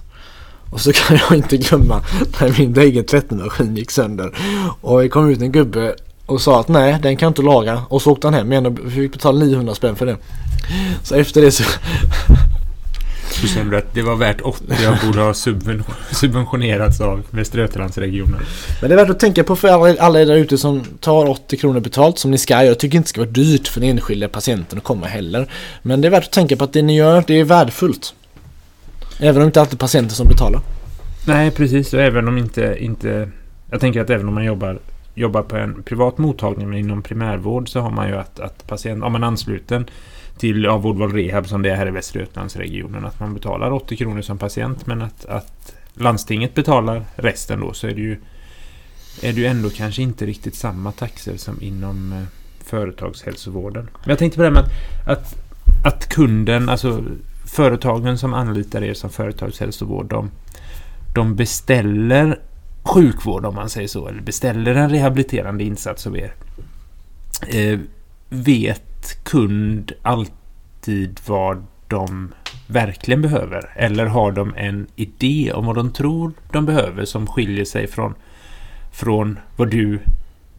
Och 0.71 0.81
så 0.81 0.93
kan 0.93 1.17
jag 1.17 1.37
inte 1.37 1.57
glömma 1.57 2.03
när 2.39 2.59
min 2.59 2.79
egen 2.79 3.05
tvättmaskin 3.05 3.75
gick 3.75 3.91
sönder 3.91 4.37
och 4.81 5.01
det 5.01 5.09
kom 5.09 5.29
ut 5.29 5.41
en 5.41 5.51
gubbe 5.51 5.95
och 6.25 6.41
sa 6.41 6.59
att 6.59 6.67
nej, 6.67 6.97
den 7.01 7.17
kan 7.17 7.27
inte 7.27 7.41
laga. 7.41 7.81
Och 7.89 8.01
så 8.01 8.11
åkte 8.11 8.27
han 8.27 8.33
hem 8.33 8.51
igen 8.51 8.65
och 8.65 8.91
fick 8.91 9.11
betala 9.11 9.45
900 9.45 9.75
spänn 9.75 9.95
för 9.95 10.05
det. 10.05 10.17
Så 11.03 11.15
efter 11.15 11.41
det 11.41 11.51
så... 11.51 11.63
Så 13.41 13.47
kände 13.47 13.71
du 13.71 13.77
att 13.77 13.93
det 13.93 14.01
var 14.01 14.15
värt 14.15 14.41
80 14.41 14.63
jag 14.83 14.97
borde 15.05 15.21
ha 15.21 15.33
subventionerats 16.11 17.01
av 17.01 17.23
Västra 17.29 17.61
Götalandsregionen. 17.61 18.39
Men 18.81 18.89
det 18.89 18.95
är 18.95 18.97
värt 18.97 19.09
att 19.09 19.19
tänka 19.19 19.43
på 19.43 19.55
för 19.55 19.67
alla, 19.67 20.01
alla 20.01 20.19
där 20.19 20.35
ute 20.35 20.57
som 20.57 20.83
tar 20.99 21.29
80 21.29 21.57
kronor 21.57 21.79
betalt 21.79 22.19
som 22.19 22.31
ni 22.31 22.37
ska. 22.37 22.63
Jag 22.63 22.79
tycker 22.79 22.97
inte 22.97 23.05
det 23.05 23.09
ska 23.09 23.21
vara 23.21 23.31
dyrt 23.31 23.67
för 23.67 23.79
den 23.79 23.89
enskilda 23.89 24.27
patienten 24.27 24.77
att 24.77 24.83
komma 24.83 25.05
heller. 25.05 25.47
Men 25.81 26.01
det 26.01 26.07
är 26.07 26.09
värt 26.09 26.23
att 26.23 26.31
tänka 26.31 26.55
på 26.55 26.63
att 26.63 26.73
det 26.73 26.81
ni 26.81 26.95
gör, 26.95 27.23
det 27.27 27.39
är 27.39 27.43
värdefullt. 27.43 28.13
Även 29.19 29.35
om 29.35 29.41
det 29.41 29.45
inte 29.45 29.61
alltid 29.61 29.73
är 29.73 29.77
patienten 29.77 30.15
som 30.15 30.27
betalar. 30.27 30.61
Nej, 31.27 31.51
precis. 31.51 31.93
Och 31.93 32.01
även 32.01 32.27
om 32.27 32.37
inte, 32.37 32.77
inte 32.79 33.29
Jag 33.71 33.79
tänker 33.79 34.01
att 34.01 34.09
även 34.09 34.27
om 34.27 34.33
man 34.33 34.45
jobbar, 34.45 34.79
jobbar 35.13 35.43
på 35.43 35.57
en 35.57 35.83
privat 35.83 36.17
mottagning 36.17 36.69
men 36.69 36.77
inom 36.77 37.01
primärvård 37.01 37.69
så 37.69 37.79
har 37.79 37.91
man 37.91 38.07
ju 38.07 38.15
att, 38.15 38.39
att 38.39 38.67
patient, 38.67 39.03
om 39.03 39.11
man 39.11 39.23
är 39.23 39.27
ansluten 39.27 39.85
till 40.37 40.63
ja, 40.63 40.77
vårdval 40.77 41.11
rehab 41.11 41.47
som 41.47 41.61
det 41.61 41.71
är 41.71 41.75
här 41.75 41.87
i 41.87 41.91
Västra 41.91 42.19
Götalandsregionen. 42.19 43.05
Att 43.05 43.19
man 43.19 43.33
betalar 43.33 43.71
80 43.71 43.97
kronor 43.97 44.21
som 44.21 44.37
patient 44.37 44.87
men 44.87 45.01
att, 45.01 45.25
att 45.25 45.75
landstinget 45.93 46.53
betalar 46.53 47.05
resten 47.15 47.59
då 47.59 47.73
så 47.73 47.87
är 47.87 47.93
det 47.93 48.01
ju 48.01 48.17
är 49.21 49.33
det 49.33 49.39
ju 49.39 49.45
ändå 49.45 49.69
kanske 49.69 50.01
inte 50.01 50.25
riktigt 50.25 50.55
samma 50.55 50.91
taxor 50.91 51.37
som 51.37 51.61
inom 51.61 52.13
eh, 52.13 52.23
företagshälsovården. 52.65 53.89
Men 53.93 54.09
jag 54.09 54.19
tänkte 54.19 54.37
på 54.37 54.41
det 54.41 54.47
här 54.47 54.53
med 54.53 54.63
att, 54.63 55.07
att, 55.07 55.35
att 55.85 56.09
kunden, 56.09 56.69
alltså 56.69 57.03
företagen 57.45 58.17
som 58.17 58.33
anlitar 58.33 58.83
er 58.83 58.93
som 58.93 59.09
företagshälsovård, 59.09 60.05
de, 60.05 60.31
de 61.15 61.35
beställer 61.35 62.39
sjukvård 62.83 63.45
om 63.45 63.55
man 63.55 63.69
säger 63.69 63.87
så, 63.87 64.07
eller 64.07 64.21
beställer 64.21 64.75
en 64.75 64.89
rehabiliterande 64.89 65.63
insats 65.63 66.07
av 66.07 66.17
er. 66.17 66.33
Eh, 67.47 67.79
vet 68.29 69.23
kund 69.23 69.91
alltid 70.01 71.19
vad 71.27 71.65
de 71.87 72.33
verkligen 72.67 73.21
behöver? 73.21 73.73
Eller 73.75 74.05
har 74.05 74.31
de 74.31 74.53
en 74.57 74.87
idé 74.95 75.51
om 75.53 75.65
vad 75.65 75.75
de 75.75 75.93
tror 75.93 76.31
de 76.51 76.65
behöver 76.65 77.05
som 77.05 77.27
skiljer 77.27 77.65
sig 77.65 77.87
från, 77.87 78.13
från 78.91 79.39
vad 79.55 79.71
du 79.71 79.99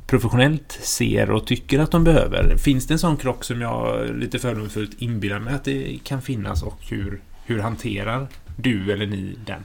professionellt 0.07 0.79
ser 0.83 1.31
och 1.31 1.47
tycker 1.47 1.79
att 1.79 1.91
de 1.91 2.05
behöver? 2.05 2.57
Finns 2.57 2.87
det 2.87 2.95
en 2.95 2.99
sån 2.99 3.17
krock 3.17 3.45
som 3.45 3.61
jag 3.61 4.09
lite 4.17 4.39
fördomsfullt 4.39 5.03
inbillar 5.03 5.39
mig 5.39 5.55
att 5.55 5.65
det 5.65 5.99
kan 6.05 6.23
finnas 6.23 6.63
och 6.63 6.79
hur, 6.91 7.21
hur 7.47 7.61
hanterar 7.61 8.27
du 8.57 8.93
eller 8.93 9.07
ni 9.07 9.37
den? 9.47 9.65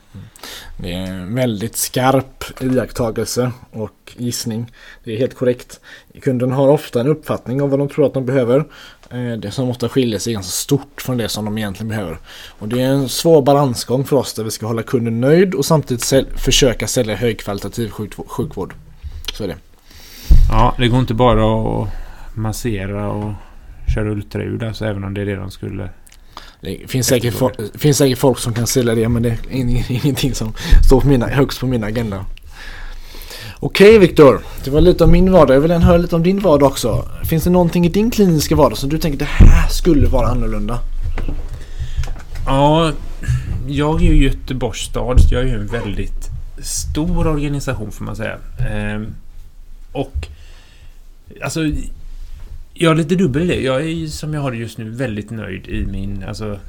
Det 0.78 0.94
är 0.94 1.12
en 1.12 1.36
väldigt 1.36 1.76
skarp 1.76 2.44
iakttagelse 2.62 3.52
och 3.72 4.14
gissning. 4.18 4.72
Det 5.04 5.14
är 5.14 5.18
helt 5.18 5.36
korrekt. 5.36 5.80
Kunden 6.22 6.52
har 6.52 6.68
ofta 6.68 7.00
en 7.00 7.08
uppfattning 7.08 7.62
om 7.62 7.70
vad 7.70 7.80
de 7.80 7.90
tror 7.90 8.06
att 8.06 8.14
de 8.14 8.26
behöver. 8.26 8.66
Eh, 9.10 9.32
det 9.38 9.52
som 9.52 9.70
ofta 9.70 9.90
skiljer 9.90 10.20
sig 10.20 10.34
ganska 10.34 10.52
stort 10.52 11.02
från 11.02 11.18
det 11.18 11.30
som 11.30 11.46
de 11.46 11.58
egentligen 11.58 11.90
behöver. 11.90 12.18
Och 12.60 12.68
det 12.68 12.82
är 12.82 12.90
en 12.90 13.10
svår 13.10 13.42
balansgång 13.42 14.06
för 14.06 14.16
oss 14.16 14.34
där 14.34 14.44
vi 14.44 14.52
ska 14.52 14.68
hålla 14.68 14.84
kunden 14.84 15.22
nöjd 15.22 15.54
och 15.54 15.66
samtidigt 15.66 16.04
säl 16.04 16.26
försöka 16.36 16.88
sälja 16.88 17.16
högkvalitativ 17.16 17.90
sjukvård. 18.28 18.74
Så 19.34 19.44
är 19.44 19.48
det. 19.48 19.58
Ja, 20.50 20.76
det 20.78 20.88
går 20.88 21.00
inte 21.00 21.14
bara 21.14 21.82
att 21.82 21.90
massera 22.36 23.12
och 23.12 23.34
köra 23.96 24.12
ultraljud 24.12 24.64
alltså, 24.64 24.86
även 24.86 25.04
om 25.04 25.14
det 25.14 25.22
är 25.22 25.26
det 25.26 25.36
de 25.36 25.52
skulle 25.52 25.90
det 26.62 26.78
finns 26.88 27.08
säkert, 27.08 27.34
finns 27.76 27.98
säkert 27.98 28.18
folk 28.18 28.40
som 28.40 28.54
kan 28.54 28.68
sälja 28.68 28.96
det 28.96 29.10
men 29.10 29.24
det 29.24 29.30
är 29.30 29.38
ingenting 29.90 30.36
som 30.36 30.54
står 30.88 31.02
på 31.02 31.08
mina, 31.08 31.28
högst 31.28 31.60
på 31.60 31.68
min 31.68 31.84
agenda. 31.84 32.26
Okej 33.60 34.00
Viktor, 34.00 34.42
det 34.64 34.72
var 34.72 34.82
lite 34.82 35.04
om 35.04 35.12
min 35.12 35.32
vardag. 35.32 35.56
Jag 35.56 35.62
vill 35.62 35.72
gärna 35.72 35.86
höra 35.86 35.98
lite 35.98 36.16
om 36.16 36.24
din 36.24 36.40
vardag 36.40 36.68
också. 36.68 37.06
Finns 37.30 37.44
det 37.44 37.50
någonting 37.50 37.86
i 37.86 37.90
din 37.90 38.12
kliniska 38.12 38.56
vardag 38.56 38.78
som 38.78 38.90
du 38.90 38.98
tänker 38.98 39.20
det 39.20 39.26
här 39.26 39.68
skulle 39.70 40.08
vara 40.08 40.28
annorlunda? 40.28 40.80
Ja, 42.46 42.92
jag 43.68 44.02
är 44.02 44.06
ju 44.06 44.24
Göteborgs 44.24 44.80
stad. 44.80 45.20
Jag 45.32 45.42
är 45.42 45.46
ju 45.46 45.56
en 45.56 45.68
väldigt 45.68 46.30
stor 46.62 47.28
organisation 47.28 47.92
får 47.92 48.06
man 48.06 48.16
säga. 48.16 48.38
Ehm, 48.70 49.16
och 49.92 50.28
alltså 51.44 51.60
jag 52.82 52.90
har 52.90 52.96
lite 52.96 53.16
dubbel 53.16 53.42
i 53.42 53.48
det. 53.48 53.62
Jag 53.62 53.82
är 53.82 54.08
som 54.08 54.34
jag 54.34 54.42
har 54.42 54.52
det 54.52 54.58
just 54.58 54.78
nu 54.78 54.90
väldigt 54.90 55.32
nöjd 55.32 55.68
i 55.68 55.86
min, 55.86 56.24
alltså 56.24 56.60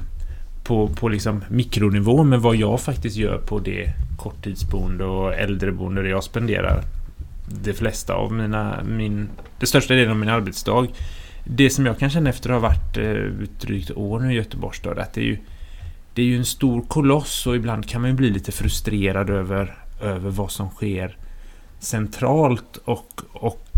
på, 0.63 0.87
på 0.87 1.09
liksom 1.09 1.43
mikronivå 1.49 2.23
med 2.23 2.41
vad 2.41 2.55
jag 2.55 2.81
faktiskt 2.81 3.17
gör 3.17 3.37
på 3.37 3.59
det 3.59 3.93
korttidsboende 4.17 5.03
och 5.03 5.33
äldreboende 5.33 6.01
där 6.01 6.09
jag 6.09 6.23
spenderar 6.23 6.83
det 7.63 7.73
flesta 7.73 8.13
av 8.13 8.33
mina, 8.33 8.83
min, 8.83 9.29
det 9.59 9.65
största 9.65 9.93
delen 9.93 10.11
av 10.11 10.17
min 10.17 10.29
arbetsdag. 10.29 10.87
Det 11.45 11.69
som 11.69 11.85
jag 11.85 11.99
kan 11.99 12.09
känna 12.09 12.29
efter 12.29 12.49
att 12.49 12.61
ha 12.61 12.69
varit 12.69 12.97
eh, 12.97 13.47
drygt 13.61 13.91
år 13.91 14.19
nu 14.19 14.33
i 14.33 14.35
Göteborgs 14.35 14.77
stad, 14.77 14.99
att 14.99 15.13
det 15.13 15.21
är 15.21 15.25
ju 15.25 15.37
det 16.13 16.21
är 16.21 16.25
ju 16.25 16.37
en 16.37 16.45
stor 16.45 16.81
koloss 16.81 17.47
och 17.47 17.55
ibland 17.55 17.89
kan 17.89 18.01
man 18.01 18.09
ju 18.09 18.15
bli 18.15 18.29
lite 18.29 18.51
frustrerad 18.51 19.29
över, 19.29 19.77
över 20.01 20.29
vad 20.29 20.51
som 20.51 20.69
sker 20.69 21.17
centralt 21.79 22.77
och, 22.85 23.21
och 23.33 23.70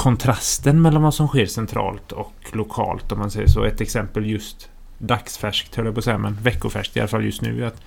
kontrasten 0.00 0.82
mellan 0.82 1.02
vad 1.02 1.14
som 1.14 1.28
sker 1.28 1.46
centralt 1.46 2.12
och 2.12 2.34
lokalt 2.52 3.12
om 3.12 3.18
man 3.18 3.30
säger 3.30 3.46
så. 3.46 3.64
Ett 3.64 3.80
exempel 3.80 4.26
just 4.26 4.68
dagsfärskt 4.98 5.74
höll 5.74 5.84
jag 5.86 5.94
på 5.94 5.98
att 5.98 6.04
säga, 6.04 6.18
men 6.18 6.34
veckofärskt 6.42 6.96
i 6.96 7.00
alla 7.00 7.08
fall 7.08 7.24
just 7.24 7.42
nu. 7.42 7.66
Att 7.66 7.82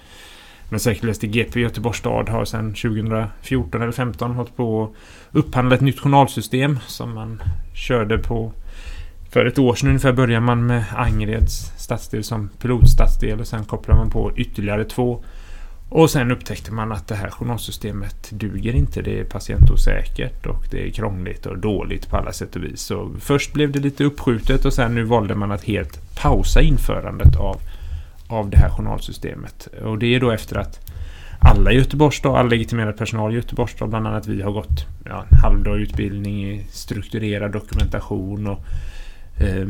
men 0.69 0.80
säkert 0.80 1.21
GP 1.21 1.60
Göteborgs 1.60 1.97
stad 1.97 2.30
har 2.30 2.45
sedan 2.45 2.73
2014 2.73 3.82
eller 3.82 3.91
2015 3.91 4.32
hållit 4.32 4.56
på 4.56 4.84
att 4.84 4.91
upphandla 5.36 5.76
ett 5.76 5.82
nytt 5.82 5.99
journalsystem 5.99 6.80
som 6.88 7.13
man 7.13 7.41
körde 7.73 8.17
på 8.17 8.52
för 9.32 9.45
ett 9.45 9.60
år 9.60 9.76
sedan 9.76 9.89
ungefär 9.89 10.13
började 10.13 10.45
man 10.45 10.65
med 10.65 10.84
Angereds 10.95 11.71
stadsdel 11.78 12.23
som 12.23 12.49
pilotstadsdel 12.62 13.39
och 13.39 13.47
sen 13.47 13.65
kopplade 13.65 13.99
man 13.99 14.10
på 14.10 14.32
ytterligare 14.36 14.86
två 14.86 15.23
och 15.89 16.10
sen 16.10 16.32
upptäckte 16.32 16.74
man 16.74 16.91
att 16.91 17.08
det 17.08 17.15
här 17.15 17.30
journalsystemet 17.30 18.30
duger 18.32 18.74
inte. 18.74 19.02
Det 19.02 19.19
är 19.19 19.24
patientosäkert 19.24 20.46
och 20.46 20.65
det 20.72 20.88
är 20.88 20.91
krångligt 20.91 21.46
och 21.46 21.58
dåligt 21.58 22.10
på 22.10 22.17
alla 22.17 22.34
sätt 22.34 22.56
och 22.56 22.63
vis. 22.63 22.82
Så 22.82 23.12
först 23.19 23.54
blev 23.54 23.72
det 23.72 23.80
lite 23.80 24.04
uppskjutet 24.04 24.65
och 24.65 24.74
sen 24.74 24.96
nu 24.96 25.04
valde 25.04 25.36
man 25.36 25.52
att 25.52 25.63
helt 25.63 26.15
pausa 26.15 26.62
införandet 26.62 27.36
av, 27.36 27.62
av 28.28 28.50
det 28.50 28.58
här 28.58 28.69
journalsystemet. 28.69 29.67
Och 29.84 29.98
det 29.98 30.15
är 30.15 30.19
då 30.19 30.32
efter 30.32 30.58
att 30.58 30.80
alla 31.39 31.72
i 31.72 31.76
Göteborgs 31.76 32.15
stad, 32.15 32.36
all 32.36 32.50
legitimerad 32.50 32.98
personal 32.98 33.34
i 33.34 33.36
Göteborgs 33.36 33.72
stad, 33.72 33.89
bland 33.89 34.08
annat 34.08 34.28
vi 34.28 34.41
har 34.41 34.52
gått 34.52 34.86
ja, 35.06 35.26
en 35.30 35.38
halvdag 35.38 35.80
utbildning 35.80 36.52
i 36.52 36.65
strukturerad 36.72 37.52
dokumentation 37.52 38.48
och 38.48 38.60
eh, 39.41 39.67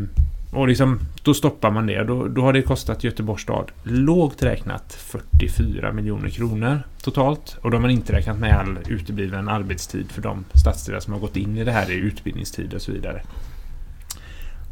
och 0.54 0.68
liksom, 0.68 1.00
då 1.24 1.34
stoppar 1.34 1.72
man 1.72 1.88
det. 1.88 2.04
Då, 2.04 2.28
då 2.28 2.42
har 2.42 2.54
det 2.54 2.62
kostat 2.62 3.04
Göteborgs 3.04 3.42
stad 3.42 3.72
lågt 3.84 4.44
räknat 4.44 4.94
44 4.94 5.92
miljoner 5.92 6.30
kronor 6.30 6.84
totalt. 7.02 7.58
Och 7.62 7.72
då 7.72 7.78
har 7.78 7.82
man 7.82 7.92
inte 7.92 8.14
räknat 8.14 8.40
med 8.40 8.60
all 8.60 8.78
utebliven 8.88 9.50
arbetstid 9.50 10.12
för 10.12 10.22
de 10.22 10.46
stadsdelar 10.54 11.00
som 11.00 11.14
har 11.14 11.20
gått 11.20 11.38
in 11.38 11.58
i 11.58 11.64
det 11.64 11.72
här 11.72 11.92
i 11.92 11.94
utbildningstid 11.94 12.74
och 12.74 12.82
så 12.82 12.92
vidare. 12.92 13.22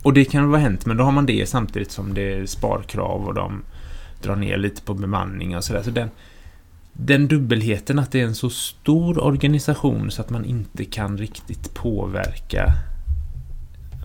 Och 0.03 0.13
det 0.13 0.25
kan 0.25 0.49
vara 0.49 0.61
hänt, 0.61 0.85
men 0.85 0.97
då 0.97 1.03
har 1.03 1.11
man 1.11 1.25
det 1.25 1.49
samtidigt 1.49 1.91
som 1.91 2.13
det 2.13 2.33
är 2.33 2.45
sparkrav 2.45 3.27
och 3.27 3.33
de 3.33 3.61
drar 4.21 4.35
ner 4.35 4.57
lite 4.57 4.81
på 4.81 4.93
bemanning 4.93 5.57
och 5.57 5.63
sådär. 5.63 5.83
Så 5.83 5.91
den, 5.91 6.09
den 6.93 7.27
dubbelheten 7.27 7.99
att 7.99 8.11
det 8.11 8.21
är 8.21 8.25
en 8.25 8.35
så 8.35 8.49
stor 8.49 9.23
organisation 9.23 10.11
så 10.11 10.21
att 10.21 10.29
man 10.29 10.45
inte 10.45 10.85
kan 10.85 11.17
riktigt 11.17 11.73
påverka 11.73 12.73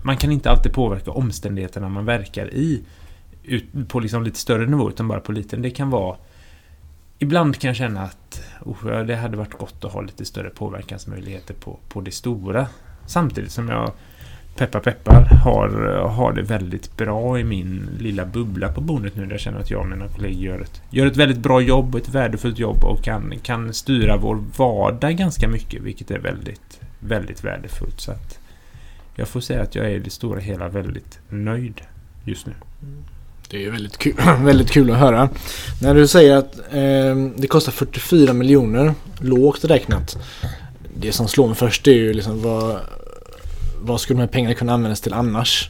man 0.07 0.17
kan 0.17 0.31
inte 0.31 0.49
alltid 0.49 0.73
påverka 0.73 1.11
omständigheterna 1.11 1.89
man 1.89 2.05
verkar 2.05 2.53
i 2.53 2.81
ut, 3.43 3.65
på 3.87 3.99
liksom 3.99 4.23
lite 4.23 4.39
större 4.39 4.65
nivå 4.65 4.89
utan 4.89 5.07
bara 5.07 5.19
på 5.19 5.31
liten. 5.31 5.61
Det 5.61 5.69
kan 5.69 5.89
vara 5.89 6.17
Ibland 7.19 7.59
kan 7.59 7.67
jag 7.67 7.75
känna 7.75 8.01
att 8.01 8.41
oh, 8.65 9.05
det 9.05 9.15
hade 9.15 9.37
varit 9.37 9.57
gott 9.57 9.85
att 9.85 9.91
ha 9.91 10.01
lite 10.01 10.25
större 10.25 10.49
påverkansmöjligheter 10.49 11.53
på, 11.53 11.79
på 11.89 12.01
det 12.01 12.11
stora. 12.11 12.67
Samtidigt 13.05 13.51
som 13.51 13.69
jag 13.69 13.91
peppar 14.55 14.79
peppar 14.79 15.25
har, 15.43 15.69
har 16.07 16.33
det 16.33 16.41
väldigt 16.41 16.97
bra 16.97 17.39
i 17.39 17.43
min 17.43 17.89
lilla 17.99 18.25
bubbla 18.25 18.73
på 18.73 18.81
boendet 18.81 19.15
nu 19.15 19.25
där 19.25 19.31
jag 19.31 19.39
känner 19.39 19.59
att 19.59 19.71
jag 19.71 19.81
och 19.81 19.89
mina 19.89 20.07
kollegor 20.07 20.43
gör 20.43 20.61
ett, 20.61 20.81
gör 20.89 21.05
ett 21.05 21.17
väldigt 21.17 21.37
bra 21.39 21.61
jobb, 21.61 21.95
ett 21.95 22.09
värdefullt 22.09 22.59
jobb 22.59 22.83
och 22.83 23.03
kan, 23.03 23.33
kan 23.43 23.73
styra 23.73 24.17
vår 24.17 24.43
vardag 24.57 25.17
ganska 25.17 25.47
mycket 25.47 25.81
vilket 25.81 26.11
är 26.11 26.19
väldigt, 26.19 26.79
väldigt 26.99 27.43
värdefullt. 27.43 28.01
Så 28.01 28.11
att 28.11 28.39
jag 29.17 29.27
får 29.27 29.41
säga 29.41 29.61
att 29.61 29.75
jag 29.75 29.85
är 29.85 29.89
i 29.89 29.99
det 29.99 30.09
stora 30.09 30.39
hela 30.39 30.67
väldigt 30.67 31.19
nöjd 31.29 31.81
just 32.25 32.45
nu. 32.45 32.53
Det 33.49 33.65
är 33.65 33.71
väldigt 33.71 33.97
kul, 33.97 34.13
väldigt 34.39 34.71
kul 34.71 34.91
att 34.91 34.97
höra. 34.97 35.29
När 35.81 35.95
du 35.95 36.07
säger 36.07 36.35
att 36.35 36.57
eh, 36.57 37.15
det 37.37 37.47
kostar 37.47 37.71
44 37.71 38.33
miljoner 38.33 38.93
lågt 39.19 39.65
räknat. 39.65 40.17
Det 40.97 41.11
som 41.11 41.27
slår 41.27 41.47
mig 41.47 41.55
först 41.55 41.87
är 41.87 41.91
ju 41.91 42.13
liksom 42.13 42.41
vad, 42.41 42.79
vad 43.81 44.01
skulle 44.01 44.17
de 44.17 44.21
här 44.21 44.27
pengarna 44.27 44.55
kunna 44.55 44.73
användas 44.73 45.01
till 45.01 45.13
annars? 45.13 45.69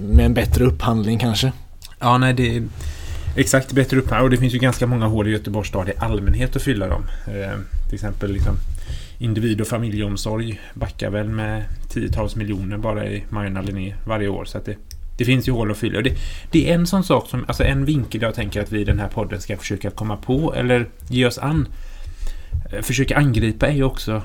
Med 0.00 0.26
en 0.26 0.34
bättre 0.34 0.64
upphandling 0.64 1.18
kanske? 1.18 1.52
Ja, 1.98 2.18
nej 2.18 2.34
det 2.34 2.56
är 2.56 2.68
exakt 3.36 3.72
bättre 3.72 3.96
upphandling. 3.96 4.24
Och 4.24 4.30
det 4.30 4.36
finns 4.36 4.54
ju 4.54 4.58
ganska 4.58 4.86
många 4.86 5.06
hål 5.06 5.28
i 5.28 5.30
Göteborgs 5.30 5.68
stad 5.68 5.88
i 5.88 5.92
allmänhet 5.98 6.56
att 6.56 6.62
fylla 6.62 6.86
dem. 6.86 7.04
Eh, 7.26 7.58
till 7.86 7.94
exempel 7.94 8.32
liksom 8.32 8.56
individ 9.18 9.60
och 9.60 9.66
familjeomsorg 9.66 10.60
backar 10.74 11.10
väl 11.10 11.28
med 11.28 11.64
tiotals 12.00 12.36
miljoner 12.36 12.78
bara 12.78 13.06
i 13.06 13.24
Majorna 13.28 13.62
Linné 13.62 13.94
varje 14.04 14.28
år. 14.28 14.44
Så 14.44 14.58
att 14.58 14.64
det, 14.64 14.76
det 15.16 15.24
finns 15.24 15.48
ju 15.48 15.52
hål 15.52 15.70
att 15.70 15.78
fylla. 15.78 16.00
Det, 16.00 16.16
det 16.50 16.70
är 16.70 16.74
en 16.74 16.86
sån 16.86 17.04
sak 17.04 17.28
som, 17.28 17.44
alltså 17.48 17.64
en 17.64 17.84
vinkel 17.84 18.22
jag 18.22 18.34
tänker 18.34 18.62
att 18.62 18.72
vi 18.72 18.80
i 18.80 18.84
den 18.84 18.98
här 18.98 19.08
podden 19.08 19.40
ska 19.40 19.56
försöka 19.56 19.90
komma 19.90 20.16
på 20.16 20.54
eller 20.54 20.88
ge 21.08 21.26
oss 21.26 21.38
an. 21.38 21.68
Eh, 22.72 22.82
försöka 22.82 23.16
angripa 23.16 23.66
är 23.66 23.74
ju 23.74 23.82
också 23.82 24.22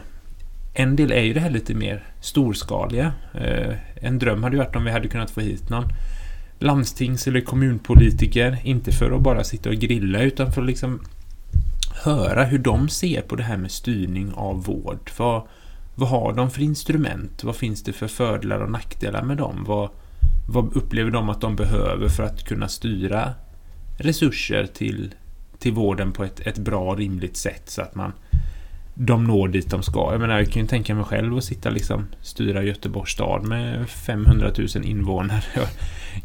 en 0.73 0.95
del 0.95 1.11
är 1.11 1.21
ju 1.21 1.33
det 1.33 1.39
här 1.39 1.49
lite 1.49 1.73
mer 1.73 2.03
storskaliga. 2.21 3.13
Eh, 3.33 3.75
en 3.95 4.19
dröm 4.19 4.43
hade 4.43 4.55
ju 4.55 4.63
varit 4.63 4.75
om 4.75 4.85
vi 4.85 4.91
hade 4.91 5.07
kunnat 5.07 5.31
få 5.31 5.41
hit 5.41 5.69
någon 5.69 5.85
landstings 6.59 7.27
eller 7.27 7.41
kommunpolitiker. 7.41 8.57
Inte 8.63 8.91
för 8.91 9.11
att 9.11 9.21
bara 9.21 9.43
sitta 9.43 9.69
och 9.69 9.75
grilla 9.75 10.21
utan 10.21 10.51
för 10.51 10.61
att 10.61 10.67
liksom 10.67 10.99
höra 12.03 12.43
hur 12.43 12.59
de 12.59 12.89
ser 12.89 13.21
på 13.21 13.35
det 13.35 13.43
här 13.43 13.57
med 13.57 13.71
styrning 13.71 14.31
av 14.35 14.63
vård. 14.63 15.09
För 15.09 15.47
vad 15.95 16.09
har 16.09 16.33
de 16.33 16.49
för 16.49 16.61
instrument? 16.61 17.43
Vad 17.43 17.55
finns 17.55 17.83
det 17.83 17.93
för 17.93 18.07
fördelar 18.07 18.59
och 18.59 18.71
nackdelar 18.71 19.23
med 19.23 19.37
dem? 19.37 19.63
Vad, 19.67 19.89
vad 20.49 20.73
upplever 20.77 21.11
de 21.11 21.29
att 21.29 21.41
de 21.41 21.55
behöver 21.55 22.09
för 22.09 22.23
att 22.23 22.43
kunna 22.43 22.67
styra 22.67 23.33
resurser 23.97 24.65
till, 24.65 25.13
till 25.59 25.73
vården 25.73 26.11
på 26.11 26.23
ett, 26.23 26.39
ett 26.39 26.57
bra 26.57 26.91
och 26.91 26.97
rimligt 26.97 27.37
sätt 27.37 27.69
så 27.69 27.81
att 27.81 27.95
man 27.95 28.13
de 28.95 29.23
når 29.23 29.47
dit 29.47 29.69
de 29.69 29.83
ska. 29.83 30.11
Jag 30.11 30.21
menar, 30.21 30.37
jag 30.37 30.51
kan 30.51 30.61
ju 30.61 30.67
tänka 30.67 30.95
mig 30.95 31.03
själv 31.03 31.37
att 31.37 31.43
sitta 31.43 31.69
liksom 31.69 32.05
styra 32.21 32.63
Göteborgs 32.63 33.11
stad 33.11 33.43
med 33.43 33.89
500 33.89 34.51
000 34.57 34.67
invånare. 34.83 35.43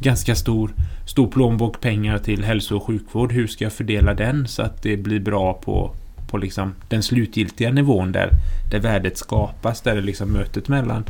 Ganska 0.00 0.34
stor, 0.34 0.74
stor 1.06 1.26
plånbok 1.26 1.80
pengar 1.80 2.18
till 2.18 2.44
hälso 2.44 2.76
och 2.76 2.86
sjukvård. 2.86 3.32
Hur 3.32 3.46
ska 3.46 3.64
jag 3.64 3.72
fördela 3.72 4.14
den 4.14 4.48
så 4.48 4.62
att 4.62 4.82
det 4.82 4.96
blir 4.96 5.20
bra 5.20 5.54
på, 5.54 5.94
på 6.28 6.38
liksom 6.38 6.74
den 6.88 7.02
slutgiltiga 7.02 7.72
nivån 7.72 8.12
där, 8.12 8.30
där 8.70 8.80
värdet 8.80 9.18
skapas, 9.18 9.80
där 9.80 9.94
det 9.94 10.00
liksom 10.00 10.32
mötet 10.32 10.68
mellan, 10.68 11.04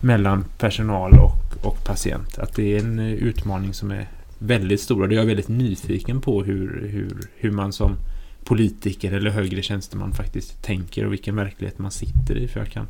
mellan 0.00 0.44
personal 0.58 1.12
och, 1.18 1.66
och 1.66 1.84
patient. 1.84 2.38
Att 2.38 2.54
det 2.54 2.76
är 2.76 2.80
en 2.80 2.98
eh, 2.98 3.12
utmaning 3.12 3.74
som 3.74 3.90
är 3.90 4.08
väldigt 4.38 4.80
stor 4.80 5.06
och 5.06 5.12
jag 5.12 5.22
är 5.22 5.26
väldigt 5.26 5.48
nyfiken 5.48 6.20
på 6.20 6.44
hur, 6.44 6.88
hur, 6.92 7.16
hur 7.36 7.50
man 7.50 7.72
som 7.72 7.96
politiker 8.44 9.12
eller 9.12 9.30
högre 9.30 9.62
tjänsteman 9.62 10.12
faktiskt 10.12 10.62
tänker 10.62 11.06
och 11.06 11.12
vilken 11.12 11.36
verklighet 11.36 11.78
man 11.78 11.90
sitter 11.90 12.36
i. 12.36 12.48
För 12.48 12.60
jag 12.60 12.68
kan, 12.68 12.86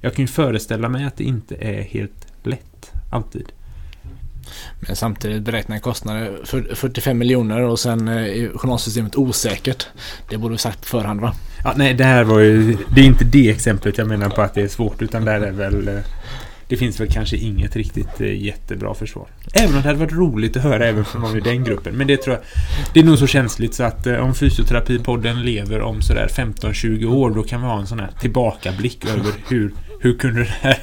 jag 0.00 0.14
kan 0.14 0.22
ju 0.22 0.28
föreställa 0.28 0.88
mig 0.88 1.04
att 1.04 1.16
det 1.16 1.24
inte 1.24 1.54
är 1.54 1.82
helt 1.82 2.26
lätt, 2.42 2.92
alltid. 3.10 3.52
Men 4.80 4.96
samtidigt 4.96 5.42
beräkna 5.42 5.78
kostnader 5.78 6.38
45 6.74 7.18
miljoner 7.18 7.60
och 7.60 7.78
sen 7.78 8.08
eh, 8.08 8.14
är 8.14 8.58
journalsystemet 8.58 9.16
osäkert. 9.16 9.86
Det 10.28 10.38
borde 10.38 10.52
vi 10.52 10.58
sagt 10.58 10.80
på 10.80 10.86
förhand 10.86 11.20
va? 11.20 11.34
Ja, 11.64 11.72
nej, 11.76 11.94
det 11.94 12.04
här 12.04 12.24
var 12.24 12.40
ju... 12.40 12.76
Det 12.94 13.00
är 13.00 13.04
inte 13.04 13.24
det 13.24 13.50
exemplet 13.50 13.98
jag 13.98 14.08
menar 14.08 14.30
på 14.30 14.42
att 14.42 14.54
det 14.54 14.62
är 14.62 14.68
svårt 14.68 15.02
utan 15.02 15.24
där 15.24 15.40
är 15.40 15.52
väl... 15.52 15.88
Eh, 15.88 16.00
det 16.68 16.76
finns 16.76 17.00
väl 17.00 17.08
kanske 17.10 17.36
inget 17.36 17.76
riktigt 17.76 18.20
eh, 18.20 18.42
jättebra 18.42 18.94
försvar. 18.94 19.26
Även 19.54 19.76
om 19.76 19.82
det 19.82 19.88
hade 19.88 19.98
varit 19.98 20.12
roligt 20.12 20.56
att 20.56 20.62
höra 20.62 20.86
även 20.86 21.04
från 21.04 21.22
någon 21.22 21.36
i 21.36 21.40
den 21.40 21.64
gruppen. 21.64 21.94
Men 21.94 22.06
det 22.06 22.16
tror 22.16 22.36
jag... 22.36 22.44
Det 22.94 23.00
är 23.00 23.04
nog 23.04 23.18
så 23.18 23.26
känsligt 23.26 23.74
så 23.74 23.82
att 23.82 24.06
om 24.06 24.34
Fysioterapipodden 24.34 25.42
lever 25.42 25.80
om 25.80 26.02
sådär 26.02 26.28
15-20 26.36 27.04
år 27.04 27.30
då 27.30 27.42
kan 27.42 27.60
vi 27.60 27.66
ha 27.66 27.80
en 27.80 27.86
sån 27.86 28.00
här 28.00 28.10
tillbakablick 28.20 29.04
över 29.04 29.32
hur, 29.48 29.72
hur 30.02 30.18
kunde 30.18 30.40
den 30.40 30.48
här, 30.60 30.78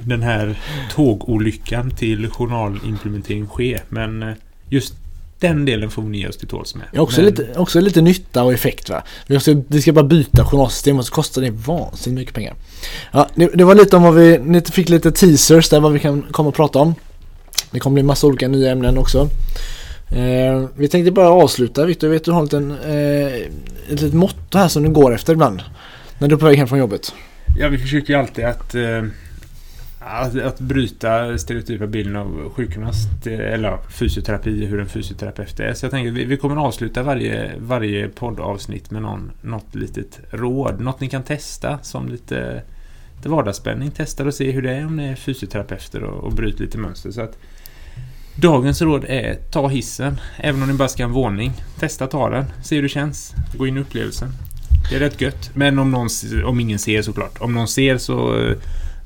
den 0.00 0.22
här 0.22 0.58
tågolyckan 0.94 1.90
till 1.90 2.30
journalimplementering 2.30 3.48
ske. 3.48 3.78
Men 3.88 4.22
eh, 4.22 4.34
just 4.68 4.94
den 5.40 5.64
delen 5.64 5.90
får 5.90 6.02
ni 6.02 6.18
ge 6.18 6.28
oss 6.28 6.36
till 6.36 6.48
tåls 6.48 6.74
med. 6.74 6.84
Ja, 6.92 7.00
också, 7.00 7.20
Men, 7.20 7.30
lite, 7.30 7.58
också 7.58 7.80
lite 7.80 8.00
nytta 8.00 8.42
och 8.42 8.52
effekt 8.52 8.88
va. 8.88 9.02
Vi 9.26 9.40
ska, 9.40 9.56
vi 9.68 9.82
ska 9.82 9.92
bara 9.92 10.04
byta 10.04 10.44
journalsystem 10.44 10.98
och 10.98 11.06
så 11.06 11.12
kostar 11.12 11.42
det 11.42 11.50
vansinnigt 11.50 12.20
mycket 12.20 12.34
pengar. 12.34 12.54
Ja, 13.12 13.28
det, 13.34 13.50
det 13.54 13.64
var 13.64 13.74
lite 13.74 13.96
om 13.96 14.02
vad 14.02 14.14
vi, 14.14 14.38
ni 14.38 14.60
fick 14.60 14.88
lite 14.88 15.12
teasers 15.12 15.68
där 15.68 15.80
vad 15.80 15.92
vi 15.92 15.98
kan 15.98 16.22
komma 16.22 16.48
och 16.48 16.54
prata 16.54 16.78
om. 16.78 16.94
Det 17.70 17.80
kommer 17.80 17.94
bli 17.94 18.02
massa 18.02 18.26
olika 18.26 18.48
nya 18.48 18.72
ämnen 18.72 18.98
också. 18.98 19.28
Eh, 20.10 20.64
vi 20.76 20.88
tänkte 20.88 21.10
bara 21.10 21.28
avsluta. 21.28 21.84
Viktor, 21.84 22.08
vet 22.08 22.24
du 22.24 22.30
har 22.30 22.38
en 22.38 22.44
liten, 22.44 22.70
eh, 22.70 23.34
ett 23.92 24.00
litet 24.00 24.14
motto 24.14 24.58
här 24.58 24.68
som 24.68 24.82
du 24.82 24.88
går 24.88 25.14
efter 25.14 25.32
ibland. 25.32 25.62
När 26.18 26.28
du 26.28 26.34
är 26.34 26.38
på 26.38 26.46
väg 26.46 26.58
hem 26.58 26.68
från 26.68 26.78
jobbet. 26.78 27.12
Ja, 27.56 27.68
vi 27.68 27.78
försöker 27.78 28.12
ju 28.12 28.18
alltid 28.18 28.44
att, 28.44 28.74
eh, 28.74 29.04
att, 29.98 30.40
att 30.40 30.60
bryta 30.60 31.38
stereotypa 31.38 31.86
bilden 31.86 32.16
av 32.16 32.52
sjukgymnast 32.56 33.26
eh, 33.26 33.52
eller 33.52 33.78
fysioterapi, 33.90 34.66
hur 34.66 34.80
en 34.80 34.88
fysioterapeut 34.88 35.60
är. 35.60 35.74
Så 35.74 35.84
jag 35.84 35.90
tänker 35.90 36.10
vi, 36.10 36.24
vi 36.24 36.36
kommer 36.36 36.56
avsluta 36.56 37.02
varje, 37.02 37.52
varje 37.58 38.08
poddavsnitt 38.08 38.90
med 38.90 39.02
någon, 39.02 39.30
något 39.42 39.74
litet 39.74 40.20
råd. 40.30 40.80
Något 40.80 41.00
ni 41.00 41.08
kan 41.08 41.22
testa 41.22 41.78
som 41.82 42.08
lite, 42.08 42.62
lite 43.16 43.28
vardagsspänning. 43.28 43.90
Testa 43.90 44.24
och 44.24 44.34
se 44.34 44.50
hur 44.50 44.62
det 44.62 44.70
är 44.70 44.86
om 44.86 44.96
ni 44.96 45.08
är 45.08 45.14
fysioterapeuter 45.14 46.02
och, 46.02 46.24
och 46.24 46.32
bryt 46.32 46.60
lite 46.60 46.78
mönster. 46.78 47.10
Så 47.10 47.20
att 47.20 47.38
Dagens 48.40 48.82
råd 48.82 49.04
är 49.08 49.34
ta 49.34 49.68
hissen, 49.68 50.20
även 50.36 50.62
om 50.62 50.68
ni 50.68 50.74
bara 50.74 50.88
ska 50.88 51.02
en 51.02 51.12
våning. 51.12 51.52
Testa 51.78 52.06
ta 52.06 52.30
den, 52.30 52.44
se 52.62 52.74
hur 52.76 52.82
det 52.82 52.88
känns. 52.88 53.34
Gå 53.56 53.66
in 53.66 53.76
i 53.76 53.80
upplevelsen. 53.80 54.28
Det 54.90 54.96
är 54.96 55.00
rätt 55.00 55.20
gött. 55.20 55.50
Men 55.54 55.78
om, 55.78 55.90
någon, 55.90 56.08
om 56.44 56.60
ingen 56.60 56.78
ser 56.78 57.02
såklart. 57.02 57.40
Om 57.40 57.54
någon 57.54 57.68
ser 57.68 57.98
så 57.98 58.40
eh, 58.40 58.56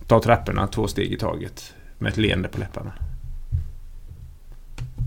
ta 0.06 0.22
trapporna 0.22 0.66
två 0.66 0.88
steg 0.88 1.12
i 1.12 1.16
taget. 1.16 1.74
Med 1.98 2.12
ett 2.12 2.18
leende 2.18 2.48
på 2.48 2.58
läpparna. 2.58 2.92